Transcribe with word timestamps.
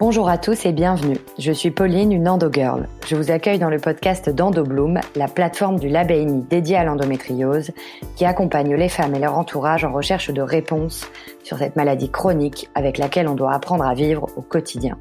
Bonjour 0.00 0.28
à 0.28 0.38
tous 0.38 0.64
et 0.64 0.70
bienvenue. 0.70 1.18
Je 1.40 1.50
suis 1.50 1.72
Pauline, 1.72 2.12
une 2.12 2.28
endogirl. 2.28 2.86
Je 3.04 3.16
vous 3.16 3.32
accueille 3.32 3.58
dans 3.58 3.68
le 3.68 3.80
podcast 3.80 4.30
d'EndoBloom, 4.30 5.00
la 5.16 5.26
plateforme 5.26 5.80
du 5.80 5.88
LabENI 5.88 6.42
dédiée 6.42 6.76
à 6.76 6.84
l'endométriose, 6.84 7.72
qui 8.14 8.24
accompagne 8.24 8.76
les 8.76 8.88
femmes 8.88 9.16
et 9.16 9.18
leur 9.18 9.36
entourage 9.36 9.84
en 9.84 9.92
recherche 9.92 10.30
de 10.30 10.40
réponses 10.40 11.10
sur 11.42 11.58
cette 11.58 11.74
maladie 11.74 12.12
chronique 12.12 12.70
avec 12.76 12.96
laquelle 12.96 13.26
on 13.26 13.34
doit 13.34 13.52
apprendre 13.52 13.84
à 13.84 13.94
vivre 13.94 14.28
au 14.36 14.40
quotidien. 14.40 14.96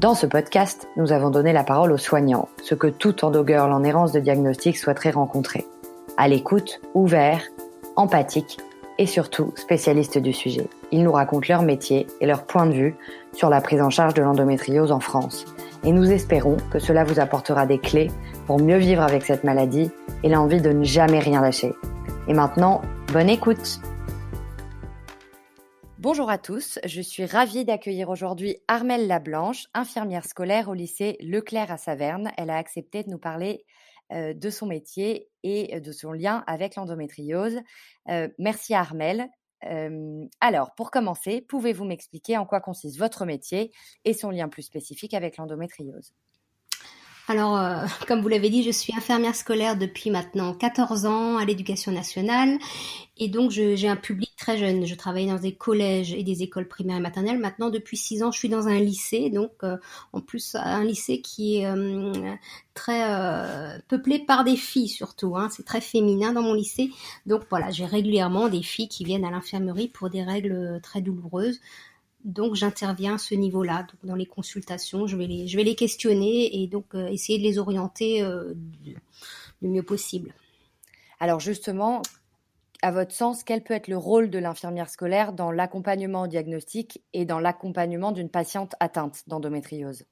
Dans 0.00 0.14
ce 0.14 0.26
podcast, 0.26 0.86
nous 0.98 1.12
avons 1.12 1.30
donné 1.30 1.54
la 1.54 1.64
parole 1.64 1.90
aux 1.90 1.96
soignants, 1.96 2.50
ce 2.62 2.74
que 2.74 2.88
tout 2.88 3.24
endogirl 3.24 3.72
en 3.72 3.84
errance 3.84 4.12
de 4.12 4.20
diagnostic 4.20 4.76
souhaiterait 4.76 5.12
rencontrer. 5.12 5.64
À 6.18 6.28
l'écoute, 6.28 6.82
ouvert, 6.92 7.40
empathique 7.96 8.58
et 8.98 9.06
surtout 9.06 9.52
spécialistes 9.56 10.18
du 10.18 10.32
sujet. 10.32 10.68
Ils 10.92 11.02
nous 11.02 11.12
racontent 11.12 11.46
leur 11.48 11.62
métier 11.62 12.06
et 12.20 12.26
leur 12.26 12.46
point 12.46 12.66
de 12.66 12.72
vue 12.72 12.94
sur 13.32 13.48
la 13.48 13.60
prise 13.60 13.80
en 13.80 13.90
charge 13.90 14.14
de 14.14 14.22
l'endométriose 14.22 14.92
en 14.92 15.00
France. 15.00 15.44
Et 15.84 15.92
nous 15.92 16.10
espérons 16.10 16.56
que 16.72 16.78
cela 16.78 17.04
vous 17.04 17.20
apportera 17.20 17.66
des 17.66 17.78
clés 17.78 18.10
pour 18.46 18.60
mieux 18.60 18.78
vivre 18.78 19.02
avec 19.02 19.24
cette 19.24 19.44
maladie 19.44 19.90
et 20.22 20.28
l'envie 20.28 20.60
de 20.60 20.70
ne 20.70 20.84
jamais 20.84 21.18
rien 21.18 21.40
lâcher. 21.40 21.72
Et 22.28 22.34
maintenant, 22.34 22.82
bonne 23.12 23.28
écoute 23.28 23.80
Bonjour 25.98 26.28
à 26.28 26.36
tous, 26.36 26.78
je 26.84 27.00
suis 27.00 27.24
ravie 27.24 27.64
d'accueillir 27.64 28.10
aujourd'hui 28.10 28.58
Armelle 28.68 29.06
Lablanche, 29.06 29.68
infirmière 29.72 30.26
scolaire 30.26 30.68
au 30.68 30.74
lycée 30.74 31.16
Leclerc 31.20 31.72
à 31.72 31.78
Saverne. 31.78 32.30
Elle 32.36 32.50
a 32.50 32.58
accepté 32.58 33.02
de 33.02 33.08
nous 33.08 33.18
parler 33.18 33.64
de 34.14 34.50
son 34.50 34.66
métier 34.66 35.28
et 35.42 35.80
de 35.80 35.92
son 35.92 36.12
lien 36.12 36.44
avec 36.46 36.76
l'endométriose. 36.76 37.60
Euh, 38.08 38.28
merci 38.38 38.74
Armel. 38.74 39.28
alors, 40.40 40.74
pour 40.74 40.90
commencer, 40.90 41.40
pouvez-vous 41.40 41.84
m'expliquer 41.84 42.36
en 42.36 42.46
quoi 42.46 42.60
consiste 42.60 42.98
votre 42.98 43.24
métier 43.24 43.72
et 44.04 44.12
son 44.12 44.30
lien 44.30 44.48
plus 44.48 44.62
spécifique 44.62 45.14
avec 45.14 45.36
l'endométriose? 45.38 46.12
Alors, 47.28 47.58
euh, 47.58 47.86
comme 48.06 48.20
vous 48.20 48.28
l'avez 48.28 48.50
dit, 48.50 48.62
je 48.62 48.70
suis 48.70 48.94
infirmière 48.94 49.34
scolaire 49.34 49.76
depuis 49.76 50.10
maintenant 50.10 50.54
14 50.54 51.06
ans 51.06 51.36
à 51.38 51.44
l'éducation 51.44 51.92
nationale. 51.92 52.58
Et 53.16 53.28
donc, 53.28 53.50
j'ai 53.50 53.88
un 53.88 53.96
public 53.96 54.23
très 54.44 54.58
jeune. 54.58 54.84
Je 54.84 54.94
travaille 54.94 55.26
dans 55.26 55.38
des 55.38 55.54
collèges 55.54 56.12
et 56.12 56.22
des 56.22 56.42
écoles 56.42 56.68
primaires 56.68 56.98
et 56.98 57.00
maternelles. 57.00 57.38
Maintenant, 57.38 57.70
depuis 57.70 57.96
6 57.96 58.22
ans, 58.22 58.30
je 58.30 58.38
suis 58.38 58.48
dans 58.48 58.68
un 58.68 58.78
lycée. 58.78 59.30
Donc, 59.30 59.52
euh, 59.62 59.76
en 60.12 60.20
plus, 60.20 60.54
un 60.54 60.84
lycée 60.84 61.20
qui 61.20 61.56
est 61.56 61.66
euh, 61.66 62.12
très 62.74 63.80
peuplé 63.88 64.18
par 64.18 64.44
des 64.44 64.56
filles 64.56 64.88
surtout. 64.88 65.36
Hein. 65.36 65.48
C'est 65.50 65.64
très 65.64 65.80
féminin 65.80 66.32
dans 66.32 66.42
mon 66.42 66.54
lycée. 66.54 66.90
Donc, 67.26 67.42
voilà, 67.48 67.70
j'ai 67.70 67.86
régulièrement 67.86 68.48
des 68.48 68.62
filles 68.62 68.88
qui 68.88 69.04
viennent 69.04 69.24
à 69.24 69.30
l'infirmerie 69.30 69.88
pour 69.88 70.10
des 70.10 70.22
règles 70.22 70.80
très 70.82 71.00
douloureuses. 71.00 71.60
Donc 72.24 72.54
j'interviens 72.54 73.16
à 73.16 73.18
ce 73.18 73.34
niveau-là, 73.34 73.86
dans 74.02 74.14
les 74.14 74.24
consultations, 74.24 75.06
je 75.06 75.16
vais 75.16 75.26
les, 75.26 75.74
questionner 75.74 76.62
et 76.62 76.66
donc 76.66 76.86
euh, 76.94 77.06
essayer 77.08 77.38
de 77.38 77.44
les 77.44 77.58
orienter 77.58 78.22
euh, 78.22 78.54
le 79.60 79.68
mieux 79.68 79.82
possible. 79.82 80.34
Alors 81.20 81.38
justement, 81.38 82.00
à 82.84 82.90
votre 82.90 83.12
sens, 83.12 83.44
quel 83.44 83.64
peut 83.64 83.72
être 83.72 83.88
le 83.88 83.96
rôle 83.96 84.28
de 84.28 84.38
l'infirmière 84.38 84.90
scolaire 84.90 85.32
dans 85.32 85.50
l'accompagnement 85.50 86.22
au 86.22 86.26
diagnostic 86.26 87.02
et 87.14 87.24
dans 87.24 87.40
l'accompagnement 87.40 88.12
d'une 88.12 88.28
patiente 88.28 88.74
atteinte 88.78 89.22
d'endométriose? 89.26 90.04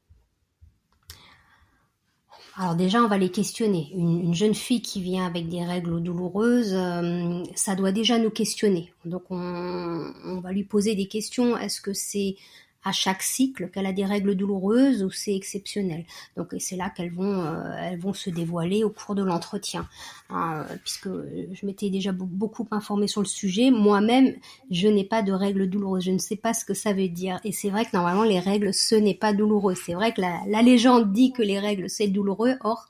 Alors 2.57 2.75
déjà, 2.75 3.03
on 3.03 3.09
va 3.09 3.19
les 3.19 3.31
questionner. 3.31 3.91
Une, 3.95 4.35
jeune 4.35 4.55
fille 4.55 4.81
qui 4.81 5.03
vient 5.03 5.27
avec 5.27 5.49
des 5.49 5.65
règles 5.65 6.03
douloureuses, 6.03 6.73
euh, 6.75 7.43
ça 7.55 7.75
doit 7.75 7.93
déjà 7.93 8.19
nous 8.19 8.31
questionner. 8.31 8.93
Donc 9.05 9.25
on, 9.31 10.13
on 10.25 10.41
va 10.41 10.53
lui 10.53 10.65
poser 10.65 10.95
des 10.95 11.09
questions. 11.09 11.59
Est-ce 11.59 11.83
que 11.83 11.93
c'est 11.93 12.37
à 12.85 12.93
chaque 12.93 13.23
cycle 13.23 13.71
qu'elle 13.71 13.87
a 13.87 13.93
des 13.93 14.05
règles 14.05 14.35
douloureuses 14.35 15.03
ou 15.03 15.11
c'est 15.11 15.35
exceptionnel. 15.35 16.05
Donc 16.37 16.55
c'est 16.59 16.77
là 16.77 16.91
qu'elles 16.91 17.13
vont 17.13 17.41
euh, 17.43 17.77
elles 17.79 17.99
vont 17.99 18.13
se 18.13 18.31
dévoiler 18.31 18.85
au 18.85 18.91
cours 18.91 19.15
de 19.15 19.23
l'entretien. 19.23 19.89
Hein, 20.31 20.67
puisque 20.83 21.09
je 21.09 21.67
m'étais 21.67 21.91
déjà 21.91 22.13
beaucoup 22.13 22.67
informée 22.71 23.07
sur 23.07 23.21
le 23.21 23.27
sujet, 23.27 23.71
moi-même 23.71 24.35
je 24.71 24.89
n'ai 24.89 25.05
pas 25.05 25.23
de 25.23 25.33
règles 25.33 25.69
douloureuses, 25.69 26.05
je 26.05 26.11
ne 26.11 26.19
sais 26.19 26.37
pas 26.37 26.55
ce 26.55 26.65
que 26.65 26.75
ça 26.75 26.93
veut 26.93 27.09
dire. 27.09 27.41
Et 27.45 27.53
c'est 27.53 27.71
vrai 27.71 27.85
que 27.85 27.91
normalement 27.95 28.25
les 28.25 28.41
règles 28.41 28.75
ce 28.75 28.95
n'est 28.95 29.15
pas 29.15 29.33
douloureux. 29.33 29.75
C'est 29.75 29.95
vrai 29.95 30.13
que 30.13 30.21
la 30.21 30.63
légende 30.63 31.13
dit 31.13 31.33
que 31.33 31.43
les 31.43 31.59
règles 31.59 31.89
c'est 31.89 32.09
douloureux, 32.09 32.57
or 32.63 32.89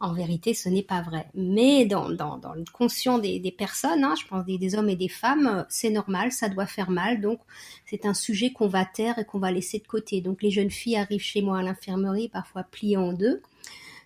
en 0.00 0.14
vérité, 0.14 0.54
ce 0.54 0.68
n'est 0.68 0.82
pas 0.82 1.02
vrai. 1.02 1.26
Mais 1.34 1.84
dans, 1.84 2.08
dans, 2.08 2.40
le 2.54 2.64
conscient 2.72 3.18
des, 3.18 3.38
des 3.38 3.52
personnes, 3.52 4.02
hein, 4.02 4.14
je 4.18 4.26
pense 4.26 4.44
des, 4.46 4.56
des, 4.56 4.74
hommes 4.74 4.88
et 4.88 4.96
des 4.96 5.08
femmes, 5.08 5.46
euh, 5.46 5.62
c'est 5.68 5.90
normal, 5.90 6.32
ça 6.32 6.48
doit 6.48 6.66
faire 6.66 6.90
mal. 6.90 7.20
Donc, 7.20 7.38
c'est 7.84 8.06
un 8.06 8.14
sujet 8.14 8.50
qu'on 8.50 8.68
va 8.68 8.86
taire 8.86 9.18
et 9.18 9.24
qu'on 9.24 9.38
va 9.38 9.52
laisser 9.52 9.78
de 9.78 9.86
côté. 9.86 10.22
Donc, 10.22 10.42
les 10.42 10.50
jeunes 10.50 10.70
filles 10.70 10.96
arrivent 10.96 11.20
chez 11.20 11.42
moi 11.42 11.58
à 11.58 11.62
l'infirmerie, 11.62 12.28
parfois 12.28 12.62
pliées 12.62 12.96
en 12.96 13.12
deux. 13.12 13.42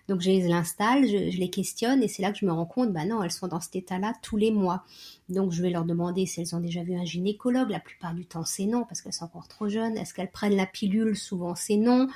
Donc 0.07 0.21
je 0.21 0.29
les 0.29 0.51
installe, 0.51 1.07
je, 1.07 1.37
les 1.37 1.49
questionne 1.49 2.03
et 2.03 2.07
c'est 2.07 2.21
là 2.21 2.31
que 2.31 2.37
je 2.37 2.45
me 2.45 2.51
rends 2.51 2.65
compte, 2.65 2.93
bah 2.93 3.05
non, 3.05 3.23
elles 3.23 3.31
sont 3.31 3.47
dans 3.47 3.59
cet 3.59 3.75
état-là 3.75 4.13
tous 4.21 4.37
les 4.37 4.51
mois. 4.51 4.83
Donc 5.29 5.51
je 5.51 5.61
vais 5.63 5.71
leur 5.71 5.85
demander 5.85 6.27
si 6.27 6.41
elles 6.41 6.55
ont 6.55 6.59
déjà 6.59 6.83
vu 6.83 6.95
un 6.95 7.05
gynécologue. 7.05 7.71
La 7.71 7.79
plupart 7.79 8.13
du 8.13 8.25
temps 8.25 8.45
c'est 8.45 8.65
non 8.65 8.83
parce 8.83 9.01
qu'elles 9.01 9.13
sont 9.13 9.25
encore 9.25 9.47
trop 9.47 9.67
jeunes. 9.67 9.97
Est-ce 9.97 10.13
qu'elles 10.13 10.31
prennent 10.31 10.55
la 10.55 10.67
pilule? 10.67 11.17
Souvent 11.17 11.55
c'est 11.55 11.77
non. 11.77 12.07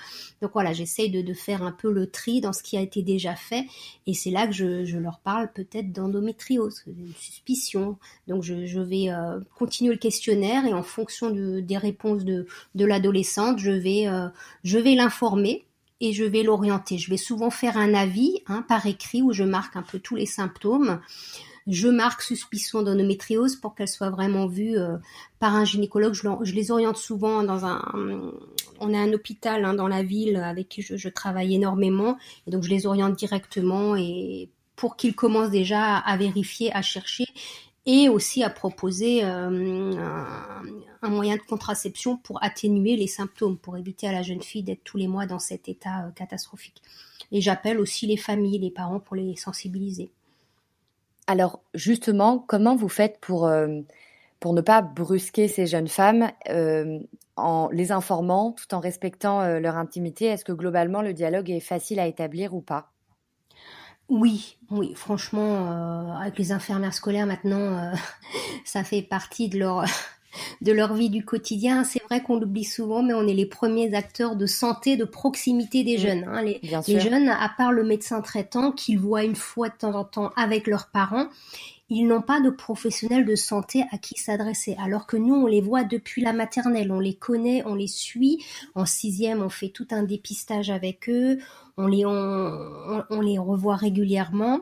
Donc 0.42 0.52
voilà, 0.54 0.74
j'essaye 0.74 1.10
de, 1.10 1.34
faire 1.34 1.64
un 1.64 1.72
peu 1.72 1.92
le 1.92 2.10
tri 2.10 2.42
dans 2.42 2.54
ce 2.54 2.62
qui 2.62 2.78
a 2.78 2.82
été 2.82 3.02
déjà 3.02 3.36
fait 3.36 3.66
et 4.08 4.14
c'est 4.14 4.32
là 4.32 4.46
que 4.46 4.54
je, 4.54 4.98
leur 4.98 5.20
parle 5.20 5.52
peut-être 5.54 5.92
d'endométriose, 5.92 6.84
une 6.88 7.14
suspicion. 7.14 7.98
Donc 8.28 8.44
je, 8.44 8.80
vais 8.80 9.10
euh, 9.10 9.40
continuer 9.58 9.94
le 9.94 10.00
questionnaire 10.00 10.66
et 10.66 10.74
en 10.74 10.84
fonction 10.84 11.32
des 11.32 11.78
réponses 11.78 12.26
de, 12.26 12.46
l'adolescente, 12.76 13.60
je 13.60 13.72
vais, 13.72 14.08
euh, 14.08 14.28
je 14.64 14.78
vais 14.78 14.96
l'informer 14.96 15.66
et 16.02 16.14
je 16.14 16.24
vais 16.24 16.44
l'orienter. 16.44 16.98
Je 16.98 17.10
vais 17.10 17.18
souvent 17.18 17.50
faire 17.50 17.78
un 17.78 17.94
avis 17.94 18.42
hein, 18.48 18.64
par 18.68 18.86
écrit 18.86 19.22
où 19.22 19.34
je 19.34 19.44
marque 19.44 19.76
un 19.76 19.82
peu 19.82 20.00
tous 20.00 20.16
les 20.16 20.26
symptômes. 20.26 21.00
Je 21.68 21.88
marque 21.88 22.22
suspicion 22.22 22.82
d'endométriose 22.82 23.56
pour 23.56 23.76
qu'elle 23.76 23.88
soit 23.88 24.10
vraiment 24.10 24.48
vue 24.48 24.78
euh, 24.78 24.98
par 25.40 25.56
un 25.56 25.66
gynécologue. 25.66 26.14
Je, 26.14 26.54
les 26.54 26.72
oriente 26.72 26.98
souvent 26.98 27.44
dans 27.44 27.66
un... 27.66 27.82
On 28.80 28.94
a 28.94 28.98
un 28.98 29.12
hôpital 29.14 29.66
hein, 29.66 29.74
dans 29.74 29.90
la 29.90 30.04
ville 30.04 30.38
avec 30.38 30.70
qui 30.70 30.82
je, 30.82 31.10
travaille 31.10 31.54
énormément. 31.56 32.18
Et 32.48 32.52
donc 32.52 32.64
je 32.64 32.70
les 32.70 32.88
oriente 32.88 33.16
directement 33.16 33.96
et 33.96 34.50
pour 34.78 34.96
qu'ils 34.96 35.14
commencent 35.14 35.52
déjà 35.52 35.98
à 35.98 36.18
vérifier, 36.18 36.74
à 36.74 36.82
chercher 36.82 37.26
et 37.92 38.08
aussi 38.08 38.44
à 38.44 38.52
proposer 38.52 39.24
euh, 39.24 39.94
un, 41.02 41.10
moyen 41.10 41.38
de 41.38 41.42
contraception 41.42 42.18
pour 42.18 42.44
atténuer 42.44 42.96
les 42.96 43.08
symptômes, 43.08 43.58
pour 43.58 43.78
éviter 43.78 44.08
à 44.08 44.12
la 44.12 44.22
jeune 44.22 44.44
fille 44.44 44.62
d'être 44.62 44.84
tous 44.84 44.98
les 44.98 45.08
mois 45.08 45.26
dans 45.26 45.40
cet 45.40 45.68
état 45.68 46.06
euh, 46.06 46.12
catastrophique. 46.12 46.84
Et 47.32 47.42
j'appelle 47.42 47.80
aussi 47.80 48.06
les 48.06 48.16
familles, 48.16 48.60
les 48.60 48.70
parents 48.70 49.00
pour 49.00 49.16
les 49.16 49.36
sensibiliser. 49.36 50.12
Alors 51.26 51.64
justement, 51.74 52.38
comment 52.38 52.76
vous 52.76 52.90
faites 52.90 53.20
pour, 53.22 53.48
euh, 53.48 53.80
pour 54.40 54.54
ne 54.54 54.62
pas 54.62 54.84
brusquer 54.84 55.48
ces 55.48 55.66
jeunes 55.66 55.88
femmes 55.88 56.30
en 57.38 57.70
les 57.72 57.92
informant 57.92 58.52
tout 58.52 58.76
en 58.76 58.80
respectant 58.80 59.58
leur 59.58 59.78
intimité? 59.78 60.26
Est-ce 60.26 60.46
que 60.46 60.52
globalement 60.52 61.02
le 61.02 61.14
dialogue 61.14 61.50
est 61.50 61.60
facile 61.60 62.00
à 62.00 62.06
établir 62.06 62.54
ou 62.54 62.62
pas? 62.62 62.92
Oui, 64.10 64.58
oui, 64.72 64.94
franchement, 64.96 65.68
euh, 65.68 66.14
avec 66.20 66.38
les 66.40 66.52
infirmières 66.52 66.94
scolaires 66.94 67.28
maintenant, 67.28 67.58
euh, 67.60 67.94
ça 68.66 68.84
fait 68.84 69.02
partie 69.02 69.50
de 69.50 69.60
leur 69.60 69.86
de 70.62 70.72
leur 70.72 70.94
vie 70.94 71.10
du 71.10 71.24
quotidien. 71.24 71.84
C'est 71.84 72.02
vrai 72.04 72.22
qu'on 72.22 72.40
l'oublie 72.40 72.64
souvent, 72.64 73.04
mais 73.04 73.14
on 73.14 73.28
est 73.28 73.34
les 73.34 73.46
premiers 73.46 73.94
acteurs 73.96 74.36
de 74.36 74.46
santé, 74.46 74.98
de 74.98 75.06
proximité 75.06 75.84
des 75.84 75.98
jeunes. 75.98 76.26
Hein. 76.28 76.42
Les, 76.42 76.60
les 76.62 77.00
jeunes, 77.00 77.30
à 77.30 77.50
part 77.56 77.72
le 77.72 77.84
médecin 77.84 78.22
traitant 78.22 78.72
qu'ils 78.72 79.00
voient 79.00 79.24
une 79.24 79.36
fois 79.36 79.70
de 79.70 79.76
temps 79.76 79.96
en 79.96 80.04
temps 80.04 80.32
avec 80.36 80.68
leurs 80.68 80.88
parents, 80.88 81.28
ils 81.90 82.06
n'ont 82.06 82.22
pas 82.22 82.40
de 82.40 82.50
professionnels 82.50 83.26
de 83.26 83.36
santé 83.36 83.84
à 83.92 83.98
qui 83.98 84.20
s'adresser. 84.20 84.76
Alors 84.80 85.08
que 85.08 85.18
nous, 85.18 85.34
on 85.34 85.48
les 85.48 85.62
voit 85.62 85.84
depuis 85.84 86.22
la 86.22 86.34
maternelle, 86.34 86.92
on 86.92 87.00
les 87.00 87.16
connaît, 87.16 87.64
on 87.66 87.74
les 87.74 87.88
suit. 87.88 88.44
En 88.76 88.86
sixième, 88.86 89.42
on 89.42 89.50
fait 89.50 89.70
tout 89.70 89.88
un 89.92 90.04
dépistage 90.04 90.70
avec 90.70 91.10
eux, 91.10 91.40
on 91.78 91.88
les, 91.88 92.06
on, 92.06 93.22
les 93.22 93.40
revoit 93.40 93.76
régulièrement. 93.76 94.62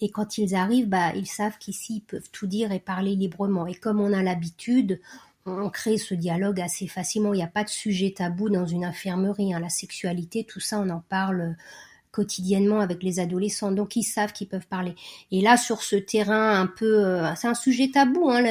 Et 0.00 0.10
quand 0.10 0.38
ils 0.38 0.54
arrivent, 0.54 0.88
bah, 0.88 1.12
ils 1.16 1.26
savent 1.26 1.58
qu'ici, 1.58 1.96
ils 1.96 2.00
peuvent 2.00 2.30
tout 2.30 2.46
dire 2.46 2.70
et 2.70 2.78
parler 2.78 3.16
librement. 3.16 3.66
Et 3.66 3.74
comme 3.74 4.00
on 4.00 4.12
a 4.12 4.22
l'habitude, 4.22 5.00
on 5.46 5.70
crée 5.70 5.98
ce 5.98 6.14
dialogue 6.14 6.60
assez 6.60 6.86
facilement. 6.86 7.32
Il 7.32 7.38
n'y 7.38 7.42
a 7.42 7.48
pas 7.48 7.64
de 7.64 7.68
sujet 7.68 8.12
tabou 8.16 8.50
dans 8.50 8.66
une 8.66 8.84
infirmerie. 8.84 9.52
Hein. 9.52 9.60
La 9.60 9.70
sexualité, 9.70 10.44
tout 10.44 10.60
ça, 10.60 10.78
on 10.78 10.90
en 10.90 11.02
parle 11.08 11.56
quotidiennement 12.18 12.80
avec 12.80 13.04
les 13.04 13.20
adolescents, 13.20 13.70
donc 13.70 13.94
ils 13.94 14.02
savent 14.02 14.32
qu'ils 14.32 14.48
peuvent 14.48 14.66
parler. 14.66 14.96
Et 15.30 15.40
là, 15.40 15.56
sur 15.56 15.82
ce 15.82 15.94
terrain 15.94 16.60
un 16.60 16.66
peu, 16.66 17.06
euh, 17.06 17.32
c'est 17.36 17.46
un 17.46 17.54
sujet 17.54 17.92
tabou, 17.92 18.28
hein, 18.28 18.42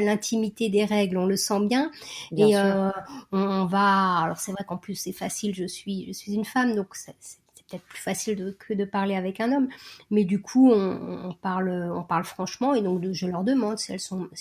l'intimité 0.00 0.68
des 0.68 0.84
règles, 0.84 1.18
on 1.18 1.26
le 1.26 1.36
sent 1.36 1.66
bien. 1.66 1.90
et 2.36 2.56
euh, 2.56 2.90
on, 3.32 3.64
va, 3.66 4.18
alors 4.22 4.38
c'est 4.38 4.52
vrai 4.52 4.64
qu'en 4.64 4.76
plus 4.76 4.94
c'est 4.94 5.12
facile, 5.12 5.56
je 5.56 5.64
suis, 5.64 6.06
je 6.06 6.12
suis 6.12 6.34
une 6.34 6.44
femme, 6.44 6.76
donc 6.76 6.94
c'est 6.94 7.16
peut-être 7.70 7.84
plus 7.84 7.98
facile 7.98 8.54
que 8.58 8.74
de 8.74 8.84
parler 8.84 9.14
avec 9.14 9.40
un 9.40 9.52
homme. 9.52 9.68
Mais 10.10 10.24
du 10.24 10.40
coup, 10.40 10.72
on, 10.72 11.34
parle, 11.40 11.70
on 11.94 12.02
parle 12.02 12.24
franchement 12.24 12.74
et 12.74 12.82
donc 12.82 13.02
je 13.12 13.26
leur 13.26 13.44
demande 13.44 13.78
si 13.78 13.92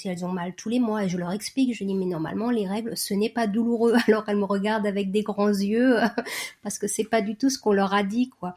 elles 0.07 0.25
ont 0.25 0.31
mal 0.31 0.53
tous 0.55 0.69
les 0.69 0.79
mois 0.79 1.03
et 1.03 1.09
je 1.09 1.17
leur 1.17 1.31
explique. 1.31 1.75
Je 1.75 1.83
dis 1.83 1.93
mais 1.93 2.05
normalement 2.05 2.49
les 2.49 2.67
règles, 2.67 2.97
ce 2.97 3.13
n'est 3.13 3.29
pas 3.29 3.47
douloureux. 3.47 3.95
Alors 4.07 4.23
elles 4.27 4.37
me 4.37 4.45
regardent 4.45 4.87
avec 4.87 5.11
des 5.11 5.23
grands 5.23 5.47
yeux 5.47 5.97
parce 6.63 6.79
que 6.79 6.87
c'est 6.87 7.03
pas 7.03 7.21
du 7.21 7.35
tout 7.35 7.49
ce 7.49 7.59
qu'on 7.59 7.73
leur 7.73 7.93
a 7.93 8.03
dit 8.03 8.29
quoi. 8.29 8.55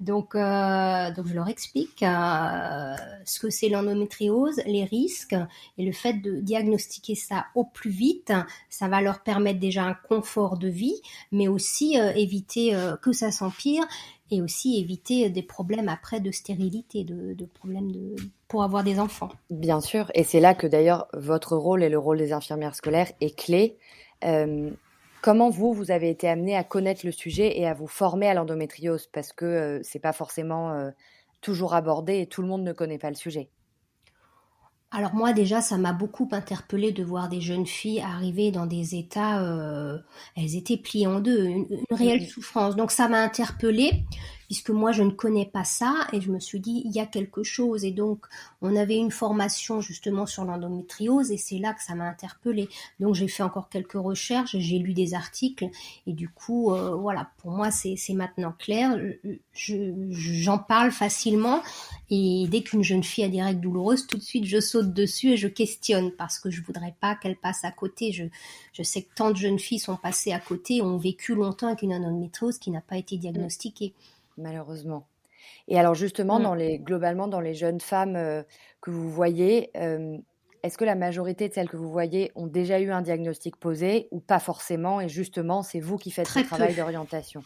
Donc 0.00 0.34
euh, 0.34 1.10
je 1.24 1.34
leur 1.34 1.48
explique 1.48 2.02
euh, 2.02 2.94
ce 3.24 3.40
que 3.40 3.50
c'est 3.50 3.68
l'endométriose, 3.68 4.60
les 4.66 4.84
risques 4.84 5.36
et 5.78 5.84
le 5.84 5.92
fait 5.92 6.14
de 6.14 6.40
diagnostiquer 6.40 7.14
ça 7.14 7.46
au 7.54 7.64
plus 7.64 7.90
vite, 7.90 8.32
ça 8.68 8.88
va 8.88 9.00
leur 9.00 9.20
permettre 9.22 9.60
déjà 9.60 9.84
un 9.84 9.94
confort 9.94 10.58
de 10.58 10.68
vie, 10.68 11.00
mais 11.30 11.48
aussi 11.48 11.98
euh, 11.98 12.12
éviter 12.14 12.76
que 13.00 13.12
ça 13.12 13.30
s'empire 13.30 13.84
et 14.30 14.42
aussi 14.42 14.78
éviter 14.78 15.28
des 15.30 15.42
problèmes 15.42 15.88
après 15.88 16.20
de 16.20 16.30
stérilité, 16.30 17.04
de, 17.04 17.44
problèmes 17.44 17.92
de, 17.92 18.16
pour 18.48 18.62
avoir 18.62 18.84
des 18.84 18.98
enfants. 18.98 19.28
Bien 19.50 19.80
sûr, 19.80 20.10
et 20.14 20.24
c'est 20.24 20.40
là 20.40 20.54
que 20.54 20.66
d'ailleurs 20.66 21.08
votre 21.12 21.56
rôle 21.56 21.82
et 21.82 21.88
le 21.88 21.98
rôle 21.98 22.18
des 22.18 22.32
infirmières 22.32 22.74
scolaires 22.74 23.12
est 23.20 23.36
clé. 23.36 23.76
Euh, 24.24 24.70
comment 25.20 25.50
vous, 25.50 25.72
vous 25.72 25.90
avez 25.90 26.10
été 26.10 26.28
amené 26.28 26.56
à 26.56 26.64
connaître 26.64 27.04
le 27.04 27.12
sujet 27.12 27.58
et 27.58 27.66
à 27.66 27.74
vous 27.74 27.86
former 27.86 28.28
à 28.28 28.34
l'endométriose? 28.34 29.08
Parce 29.12 29.32
que 29.32 29.44
euh, 29.44 29.80
c'est 29.82 29.98
pas 29.98 30.12
forcément 30.12 30.72
euh, 30.72 30.90
toujours 31.40 31.74
abordé 31.74 32.20
et 32.20 32.26
tout 32.26 32.42
le 32.42 32.48
monde 32.48 32.62
ne 32.62 32.72
connaît 32.72 32.98
pas 32.98 33.10
le 33.10 33.16
sujet. 33.16 33.48
Alors 34.94 35.14
moi 35.14 35.32
déjà, 35.32 35.62
ça 35.62 35.78
m'a 35.78 35.94
beaucoup 35.94 36.28
interpellé 36.32 36.92
de 36.92 37.02
voir 37.02 37.30
des 37.30 37.40
jeunes 37.40 37.66
filles 37.66 38.00
arriver 38.00 38.50
dans 38.50 38.66
des 38.66 38.94
états, 38.94 39.42
euh, 39.42 39.96
elles 40.36 40.54
étaient 40.54 40.76
pliées 40.76 41.06
en 41.06 41.20
deux, 41.20 41.44
une, 41.44 41.66
réelle 41.90 42.26
souffrance. 42.26 42.76
Donc 42.76 42.90
ça 42.90 43.08
m'a 43.08 43.22
interpellée 43.22 44.04
puisque 44.52 44.68
moi 44.68 44.92
je 44.92 45.02
ne 45.02 45.08
connais 45.08 45.46
pas 45.46 45.64
ça 45.64 46.06
et 46.12 46.20
je 46.20 46.30
me 46.30 46.38
suis 46.38 46.60
dit 46.60 46.82
il 46.84 46.92
y 46.92 47.00
a 47.00 47.06
quelque 47.06 47.42
chose 47.42 47.86
et 47.86 47.90
donc 47.90 48.26
on 48.60 48.76
avait 48.76 48.98
une 48.98 49.10
formation 49.10 49.80
justement 49.80 50.26
sur 50.26 50.44
l'endométriose 50.44 51.30
et 51.30 51.38
c'est 51.38 51.56
là 51.56 51.72
que 51.72 51.82
ça 51.82 51.94
m'a 51.94 52.04
interpellée. 52.04 52.68
Donc 53.00 53.14
j'ai 53.14 53.28
fait 53.28 53.42
encore 53.42 53.70
quelques 53.70 53.94
recherches, 53.94 54.54
j'ai 54.58 54.78
lu 54.78 54.92
des 54.92 55.14
articles 55.14 55.70
et 56.06 56.12
du 56.12 56.28
coup 56.28 56.70
euh, 56.70 56.94
voilà 56.94 57.30
pour 57.38 57.50
moi 57.50 57.70
c'est 57.70 57.96
maintenant 58.10 58.52
clair. 58.52 58.94
J'en 59.54 60.58
parle 60.58 60.90
facilement 60.90 61.62
et 62.10 62.46
dès 62.50 62.62
qu'une 62.62 62.84
jeune 62.84 63.02
fille 63.02 63.24
a 63.24 63.30
des 63.30 63.42
règles 63.42 63.62
douloureuses, 63.62 64.06
tout 64.06 64.18
de 64.18 64.22
suite 64.22 64.44
je 64.44 64.60
saute 64.60 64.92
dessus 64.92 65.30
et 65.30 65.36
je 65.38 65.48
questionne 65.48 66.10
parce 66.10 66.38
que 66.38 66.50
je 66.50 66.60
voudrais 66.60 66.94
pas 67.00 67.14
qu'elle 67.14 67.36
passe 67.36 67.64
à 67.64 67.70
côté. 67.70 68.12
Je, 68.12 68.24
je 68.74 68.82
sais 68.82 69.00
que 69.00 69.14
tant 69.14 69.30
de 69.30 69.36
jeunes 69.38 69.58
filles 69.58 69.78
sont 69.78 69.96
passées 69.96 70.32
à 70.32 70.40
côté, 70.40 70.82
ont 70.82 70.98
vécu 70.98 71.34
longtemps 71.34 71.68
avec 71.68 71.80
une 71.80 71.94
endométriose 71.94 72.58
qui 72.58 72.70
n'a 72.70 72.82
pas 72.82 72.98
été 72.98 73.16
diagnostiquée 73.16 73.94
malheureusement. 74.36 75.06
Et 75.68 75.78
alors 75.78 75.94
justement, 75.94 76.38
mmh. 76.38 76.42
dans 76.42 76.54
les, 76.54 76.78
globalement, 76.78 77.28
dans 77.28 77.40
les 77.40 77.54
jeunes 77.54 77.80
femmes 77.80 78.16
euh, 78.16 78.42
que 78.80 78.90
vous 78.90 79.10
voyez, 79.10 79.70
euh, 79.76 80.16
est-ce 80.62 80.78
que 80.78 80.84
la 80.84 80.94
majorité 80.94 81.48
de 81.48 81.54
celles 81.54 81.68
que 81.68 81.76
vous 81.76 81.90
voyez 81.90 82.30
ont 82.36 82.46
déjà 82.46 82.78
eu 82.80 82.90
un 82.92 83.02
diagnostic 83.02 83.56
posé 83.56 84.08
ou 84.12 84.20
pas 84.20 84.38
forcément 84.38 85.00
Et 85.00 85.08
justement, 85.08 85.62
c'est 85.62 85.80
vous 85.80 85.96
qui 85.96 86.10
faites 86.10 86.28
ce 86.28 86.40
travail 86.40 86.74
d'orientation? 86.74 87.42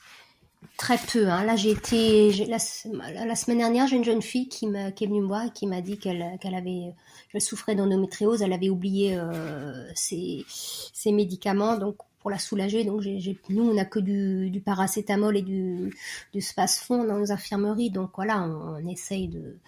Très 0.77 0.99
peu. 0.99 1.29
Hein. 1.29 1.45
Là, 1.45 1.57
j'ai 1.57 1.71
été 1.71 2.47
la, 2.47 2.59
semaine 2.59 3.59
dernière, 3.59 3.87
j'ai 3.87 3.97
une 3.97 4.05
jeune 4.05 4.23
fille 4.23 4.49
qui, 4.49 4.67
qui 4.95 5.05
est 5.05 5.07
venue 5.07 5.21
me 5.21 5.27
voir 5.27 5.45
et 5.45 5.51
qui 5.51 5.67
m'a 5.67 5.81
dit 5.81 5.99
qu'elle 5.99 6.23
avait, 6.23 6.95
je 7.33 7.39
souffrais 7.39 7.75
d'endométriose, 7.75 8.43
elle 8.43 8.53
avait 8.53 8.69
oublié 8.69 9.17
euh, 9.17 9.87
ses, 9.95 10.45
ses, 10.49 11.13
médicaments, 11.13 11.77
donc 11.77 11.97
pour 12.27 12.33
la 12.33 12.41
soulager. 12.41 12.83
Donc, 12.83 13.05
nous, 13.51 13.71
on 13.71 13.75
n'a 13.75 13.85
que 13.85 14.01
du, 14.01 14.61
paracétamol 14.61 15.37
et 15.37 15.43
du, 15.43 15.95
du 16.33 16.41
spasfon 16.41 17.05
dans 17.05 17.21
nos 17.21 17.31
infirmeries. 17.31 17.91
Donc, 17.91 18.11
voilà, 18.17 18.43
on, 18.43 18.85
essaye 18.89 19.29
de, 19.29 19.61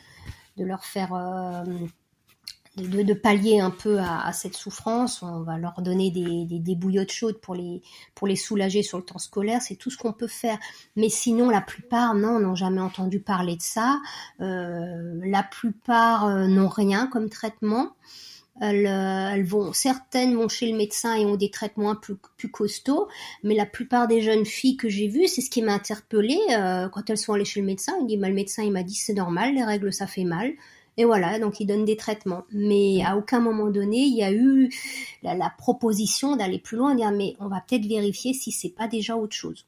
de, 0.57 0.65
leur 0.65 0.85
faire. 0.85 1.15
Euh, 1.15 1.63
de, 2.75 3.15
pallier 3.15 3.61
un 3.61 3.71
peu 3.71 4.01
à, 4.01 4.33
cette 4.33 4.57
souffrance. 4.57 5.23
On 5.23 5.43
va 5.43 5.57
leur 5.57 5.83
donner 5.83 6.11
des, 6.11 6.47
des, 6.59 6.75
bouillottes 6.75 7.13
chaudes 7.13 7.41
pour 7.41 7.55
les, 7.55 7.81
pour 8.17 8.27
les 8.27 8.35
soulager 8.35 8.83
sur 8.83 8.99
le 8.99 9.05
temps 9.05 9.19
scolaire. 9.19 9.63
C'est 9.63 9.77
tout 9.77 9.91
ce 9.91 9.97
qu'on 9.97 10.13
peut 10.13 10.27
faire. 10.27 10.59
Mais 10.97 11.11
sinon, 11.11 11.51
la 11.51 11.61
plupart, 11.61 12.17
non, 12.17 12.41
n'ont 12.41 12.57
jamais 12.57 12.81
entendu 12.81 13.21
parler 13.21 13.55
de 13.55 13.63
ça. 13.63 14.01
Euh, 14.41 15.21
la 15.23 15.45
plupart 15.45 16.27
euh, 16.27 16.49
n'ont 16.49 16.67
rien 16.67 17.07
comme 17.07 17.31
traitement. 17.31 17.93
Euh, 18.63 19.31
elles, 19.33 19.45
vont, 19.45 19.73
certaines 19.73 20.35
vont 20.35 20.49
chez 20.49 20.71
le 20.71 20.77
médecin 20.77 21.15
et 21.15 21.25
ont 21.25 21.37
des 21.37 21.51
traitements 21.51 21.95
plus 21.95 22.51
costauds, 22.51 23.09
mais 23.43 23.55
la 23.55 23.67
plupart 23.67 24.09
des 24.09 24.21
jeunes 24.21 24.45
filles 24.45 24.77
que 24.77 24.89
j'ai 24.89 25.09
vues, 25.09 25.29
c'est 25.29 25.41
ce 25.41 25.51
qui 25.51 25.63
m'a 25.63 25.75
interpellée 25.75 26.41
euh, 26.51 26.89
quand 26.89 27.09
elles 27.09 27.19
sont 27.19 27.33
allées 27.33 27.45
chez 27.45 27.61
le 27.61 27.67
médecin. 27.67 27.95
Il 28.01 28.07
dit, 28.07 28.17
bah, 28.17 28.29
le 28.29 28.35
médecin 28.35 28.63
il 28.65 28.73
m'a 28.73 28.83
dit 28.83 28.95
c'est 28.95 29.15
normal, 29.15 29.55
les 29.55 29.65
règles 29.65 29.93
ça 29.93 30.07
fait 30.07 30.25
mal. 30.25 30.53
Et 30.97 31.05
voilà, 31.05 31.39
donc 31.39 31.61
il 31.61 31.67
donne 31.67 31.85
des 31.85 31.97
traitements. 31.97 32.43
Mais 32.51 33.05
à 33.05 33.17
aucun 33.17 33.39
moment 33.39 33.71
donné, 33.71 33.99
il 33.99 34.17
y 34.17 34.25
a 34.25 34.33
eu 34.33 34.69
la, 35.23 35.37
la 35.37 35.51
proposition 35.57 36.35
d'aller 36.35 36.59
plus 36.59 36.77
loin, 36.77 36.97
dire 36.97 37.13
mais 37.13 37.37
on 37.39 37.47
va 37.47 37.61
peut-être 37.61 37.87
vérifier 37.87 38.33
si 38.33 38.51
c'est 38.51 38.71
pas 38.71 38.89
déjà 38.89 39.17
autre 39.17 39.37
chose. 39.37 39.65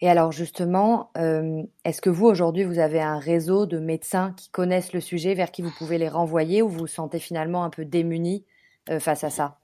Et 0.00 0.10
alors 0.10 0.30
justement, 0.30 1.10
euh, 1.16 1.62
est-ce 1.84 2.02
que 2.02 2.10
vous 2.10 2.26
aujourd'hui 2.26 2.64
vous 2.64 2.78
avez 2.78 3.00
un 3.00 3.18
réseau 3.18 3.64
de 3.64 3.78
médecins 3.78 4.32
qui 4.36 4.50
connaissent 4.50 4.92
le 4.92 5.00
sujet 5.00 5.34
vers 5.34 5.50
qui 5.50 5.62
vous 5.62 5.72
pouvez 5.76 5.96
les 5.96 6.08
renvoyer 6.08 6.60
ou 6.60 6.68
vous 6.68 6.80
vous 6.80 6.86
sentez 6.86 7.18
finalement 7.18 7.64
un 7.64 7.70
peu 7.70 7.84
démuni 7.84 8.44
euh, 8.90 9.00
face 9.00 9.24
à 9.24 9.30
ça? 9.30 9.58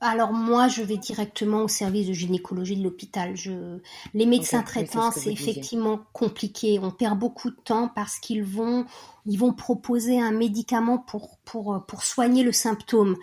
Alors 0.00 0.32
moi, 0.32 0.68
je 0.68 0.82
vais 0.82 0.96
directement 0.96 1.62
au 1.62 1.68
service 1.68 2.06
de 2.06 2.12
gynécologie 2.12 2.76
de 2.76 2.84
l'hôpital. 2.84 3.36
Je... 3.36 3.78
Les 4.14 4.26
médecins 4.26 4.62
traitants, 4.62 5.10
c'est 5.10 5.32
effectivement 5.32 6.00
compliqué. 6.12 6.78
On 6.80 6.92
perd 6.92 7.18
beaucoup 7.18 7.50
de 7.50 7.56
temps 7.64 7.88
parce 7.88 8.20
qu'ils 8.20 8.44
vont, 8.44 8.86
ils 9.26 9.38
vont 9.38 9.52
proposer 9.52 10.20
un 10.20 10.30
médicament 10.30 10.98
pour, 10.98 11.38
pour, 11.44 11.84
pour 11.86 12.04
soigner 12.04 12.44
le 12.44 12.52
symptôme, 12.52 13.16